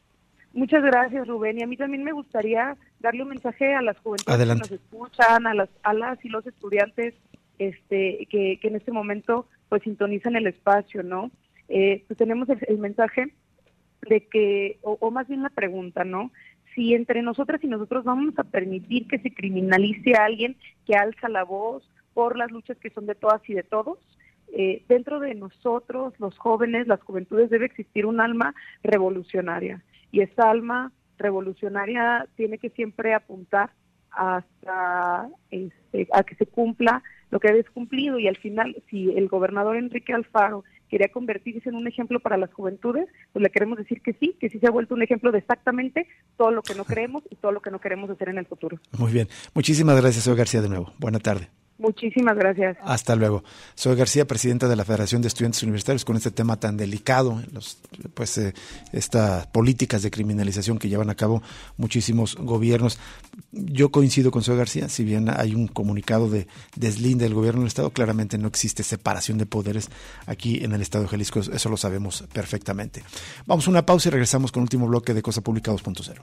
[0.52, 1.58] Muchas gracias, Rubén.
[1.58, 5.46] Y a mí también me gustaría darle un mensaje a las juventudes que nos escuchan,
[5.46, 7.14] a las, a las y los estudiantes
[7.58, 11.30] este, que, en este momento pues sintonizan el espacio, ¿no?
[11.68, 13.34] Eh, pues tenemos el, mensaje
[14.08, 16.32] de que, o, más bien la pregunta, ¿no?
[16.74, 20.56] Si entre nosotras y nosotros vamos a permitir que se criminalice a alguien
[20.86, 23.98] que alza la voz por las luchas que son de todas y de todos,
[24.52, 29.82] eh, dentro de nosotros, los jóvenes, las juventudes, debe existir un alma revolucionaria.
[30.10, 33.70] Y esa alma revolucionaria tiene que siempre apuntar
[34.10, 39.28] hasta este, a que se cumpla lo que habéis cumplido y al final si el
[39.28, 44.00] gobernador Enrique Alfaro quería convertirse en un ejemplo para las juventudes, pues le queremos decir
[44.00, 46.06] que sí, que sí se ha vuelto un ejemplo de exactamente
[46.36, 48.78] todo lo que no creemos y todo lo que no queremos hacer en el futuro.
[48.98, 50.92] Muy bien, muchísimas gracias, señor García, de nuevo.
[50.98, 51.48] Buena tarde.
[51.78, 52.76] Muchísimas gracias.
[52.82, 53.44] Hasta luego.
[53.76, 57.40] Soy García, presidenta de la Federación de Estudiantes Universitarios, con este tema tan delicado,
[58.14, 58.52] pues eh,
[58.92, 61.40] estas políticas de criminalización que llevan a cabo
[61.76, 62.98] muchísimos gobiernos.
[63.52, 67.68] Yo coincido con Soy García, si bien hay un comunicado de deslinde del gobierno del
[67.68, 69.88] Estado, claramente no existe separación de poderes
[70.26, 73.04] aquí en el Estado de Jalisco, eso lo sabemos perfectamente.
[73.46, 76.22] Vamos a una pausa y regresamos con el último bloque de Cosa Pública 2.0.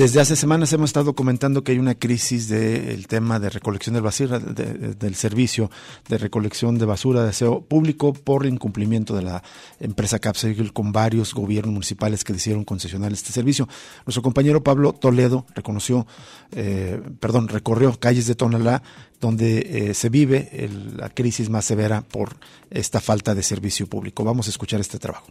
[0.00, 4.00] Desde hace semanas hemos estado comentando que hay una crisis del tema de recolección de
[4.00, 5.70] basura, del servicio
[6.08, 9.42] de recolección de basura de aseo público por incumplimiento de la
[9.78, 13.68] empresa Capsegil con varios gobiernos municipales que decidieron concesionar este servicio.
[14.06, 16.06] Nuestro compañero Pablo Toledo reconoció,
[16.52, 18.82] eh, perdón, recorrió calles de Tonalá
[19.20, 22.38] donde eh, se vive la crisis más severa por
[22.70, 24.24] esta falta de servicio público.
[24.24, 25.26] Vamos a escuchar este trabajo.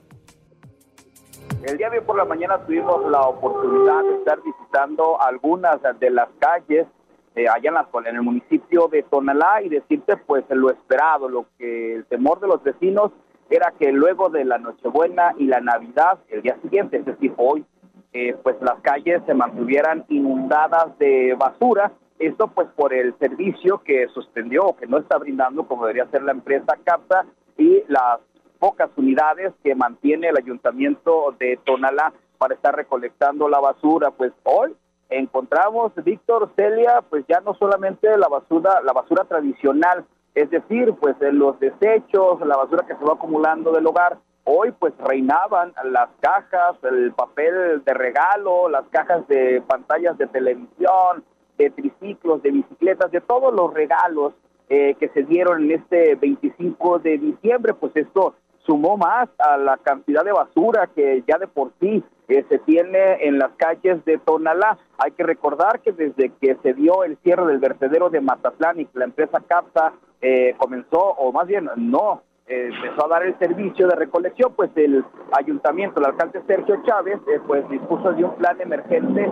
[1.64, 6.10] El día de hoy por la mañana tuvimos la oportunidad de estar visitando algunas de
[6.10, 6.88] las calles
[7.36, 11.95] eh, allá en, en el municipio de Tonalá y decirte pues lo esperado, lo que
[11.95, 13.12] el temor de los vecinos
[13.49, 17.66] era que luego de la Nochebuena y la Navidad, el día siguiente, es decir, hoy,
[18.14, 21.91] eh, pues las calles se mantuvieran inundadas de basura.
[22.20, 26.24] Esto pues por el servicio que suspendió o que no está brindando como debería ser
[26.24, 27.26] la empresa CAPSA
[27.57, 28.20] y las
[28.60, 34.12] pocas unidades que mantiene el ayuntamiento de Tonalá para estar recolectando la basura.
[34.12, 34.76] Pues hoy
[35.10, 40.05] encontramos, Víctor, Celia, pues ya no solamente la basura, la basura tradicional,
[40.36, 44.93] es decir, pues los desechos, la basura que se va acumulando del hogar, hoy pues
[44.99, 51.24] reinaban las cajas, el papel de regalo, las cajas de pantallas de televisión,
[51.57, 54.34] de triciclos, de bicicletas, de todos los regalos
[54.70, 58.36] eh, que se dieron en este 25 de diciembre, pues esto
[58.70, 63.26] sumó más a la cantidad de basura que ya de por sí eh, se tiene
[63.26, 64.78] en las calles de Tonalá.
[64.99, 68.86] Hay que recordar que desde que se dio el cierre del vertedero de Matatlán y
[68.86, 73.39] que la empresa CAPSA eh, comenzó, o más bien no, eh, empezó a dar el
[73.39, 77.17] servicio de recolección, pues el ayuntamiento, el alcalde Sergio Chávez,
[77.47, 79.32] pues dispuso de un plan emergente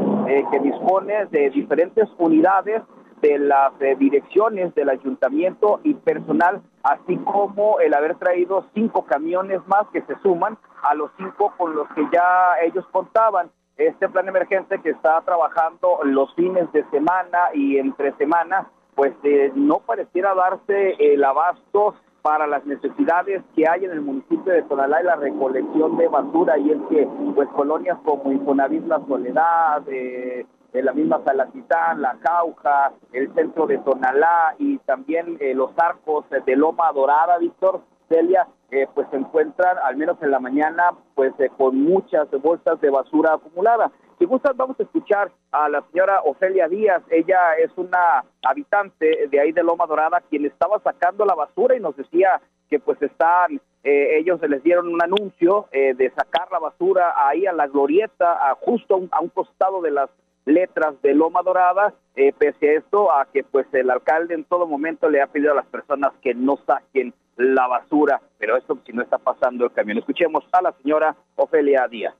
[0.51, 2.81] que dispone de diferentes unidades
[3.21, 9.59] de las eh, direcciones del ayuntamiento y personal, así como el haber traído cinco camiones
[9.67, 13.49] más que se suman a los cinco con los que ya ellos contaban.
[13.77, 19.51] Este plan emergente que está trabajando los fines de semana y entre semana, pues eh,
[19.55, 21.95] no pareciera darse el abasto
[22.27, 26.57] para las necesidades que hay en el municipio de Tonalá y la recolección de basura
[26.57, 30.45] y es que pues colonias como Infonavit La Soledad, eh,
[30.83, 36.55] la misma Salacitán, La Cauja, el centro de Tonalá y también eh, los arcos de
[36.55, 41.49] Loma Dorada, Víctor, Celia, eh, pues se encuentran, al menos en la mañana, pues eh,
[41.57, 43.91] con muchas bolsas de basura acumulada.
[44.19, 47.03] Si gustan, vamos a escuchar a la señora Ofelia Díaz.
[47.09, 51.79] Ella es una habitante de ahí de Loma Dorada, quien estaba sacando la basura y
[51.79, 57.45] nos decía que pues están, ellos les dieron un anuncio de sacar la basura ahí
[57.45, 60.09] a la glorieta, a, justo a un costado de las
[60.47, 64.65] letras de Loma Dorada, eh, pese a esto, a que pues el alcalde en todo
[64.65, 68.93] momento le ha pedido a las personas que no saquen la basura, pero esto si
[68.93, 69.99] no está pasando el camión.
[69.99, 72.15] Escuchemos a la señora Ofelia Díaz.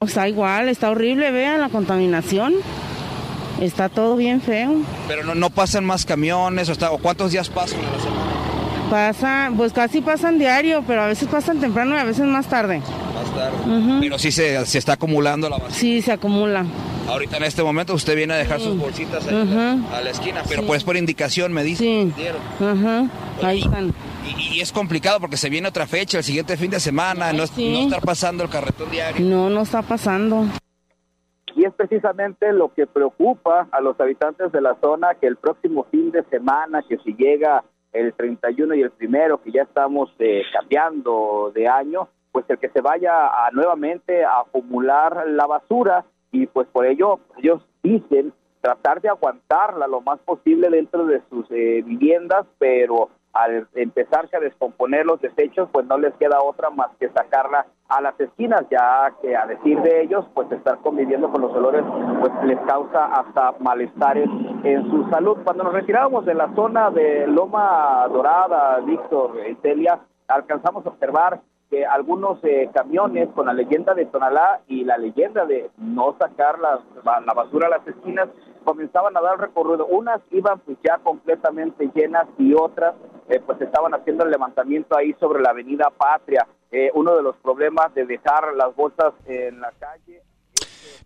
[0.00, 2.54] Está igual, está horrible, vean la contaminación.
[3.60, 4.72] Está todo bien feo.
[5.08, 8.32] Pero no, no pasan más camiones, o, o cuántos días pasan la semana.
[8.90, 12.82] Pasan, pues casi pasan diario, pero a veces pasan temprano y a veces más tarde.
[14.00, 15.74] Pero sí se, se, está acumulando la basura.
[15.74, 16.64] Sí, se acumula.
[17.08, 20.66] Ahorita en este momento usted viene a dejar sus bolsitas ahí a la esquina, pero
[20.66, 21.84] pues por indicación me dice.
[21.84, 22.12] Sí.
[23.42, 23.92] Ahí están.
[24.26, 27.78] Y, es complicado porque se viene otra fecha, el siguiente fin de semana, no, no
[27.78, 29.24] estar pasando el carretón diario.
[29.24, 30.44] No, no está pasando.
[31.54, 35.86] Y es precisamente lo que preocupa a los habitantes de la zona que el próximo
[35.90, 40.42] fin de semana, que si llega el 31 y el primero, que ya estamos eh,
[40.52, 46.46] cambiando de año, pues el que se vaya a, nuevamente a acumular la basura y
[46.46, 51.80] pues por ello ellos dicen tratar de aguantarla lo más posible dentro de sus eh,
[51.82, 57.08] viviendas, pero al empezarse a descomponer los desechos, pues no les queda otra más que
[57.08, 61.54] sacarla a las esquinas, ya que a decir de ellos, pues estar conviviendo con los
[61.54, 61.84] olores,
[62.20, 64.28] pues les causa hasta malestares
[64.62, 65.38] en su salud.
[65.42, 71.84] Cuando nos retirábamos de la zona de Loma Dorada, Víctor, Celia, alcanzamos a observar que
[71.84, 76.80] algunos eh, camiones con la leyenda de Tonalá y la leyenda de no sacar la,
[77.04, 78.28] la basura a las esquinas
[78.64, 79.86] comenzaban a dar recorrido.
[79.86, 82.94] Unas iban pues ya completamente llenas y otras
[83.28, 86.46] eh, pues estaban haciendo el levantamiento ahí sobre la avenida Patria.
[86.70, 90.22] Eh, uno de los problemas de dejar las bolsas en la calle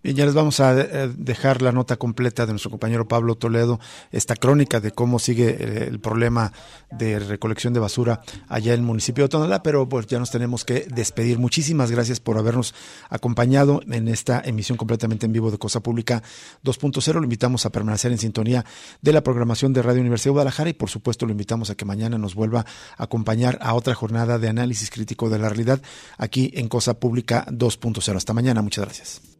[0.03, 3.81] Bien, ya les vamos a eh, dejar la nota completa de nuestro compañero Pablo Toledo,
[4.12, 6.53] esta crónica de cómo sigue eh, el problema
[6.91, 10.64] de recolección de basura allá en el municipio de Tonalá, pero pues ya nos tenemos
[10.64, 11.39] que despedir.
[11.39, 12.75] Muchísimas gracias por habernos
[13.11, 16.23] acompañado en esta emisión completamente en vivo de Cosa Pública
[16.64, 17.14] 2.0.
[17.14, 18.64] Lo invitamos a permanecer en sintonía
[19.03, 21.85] de la programación de Radio Universidad de Guadalajara y por supuesto lo invitamos a que
[21.85, 22.64] mañana nos vuelva
[22.97, 25.83] a acompañar a otra jornada de análisis crítico de la realidad
[26.16, 28.16] aquí en Cosa Pública 2.0.
[28.16, 29.39] Hasta mañana, muchas gracias.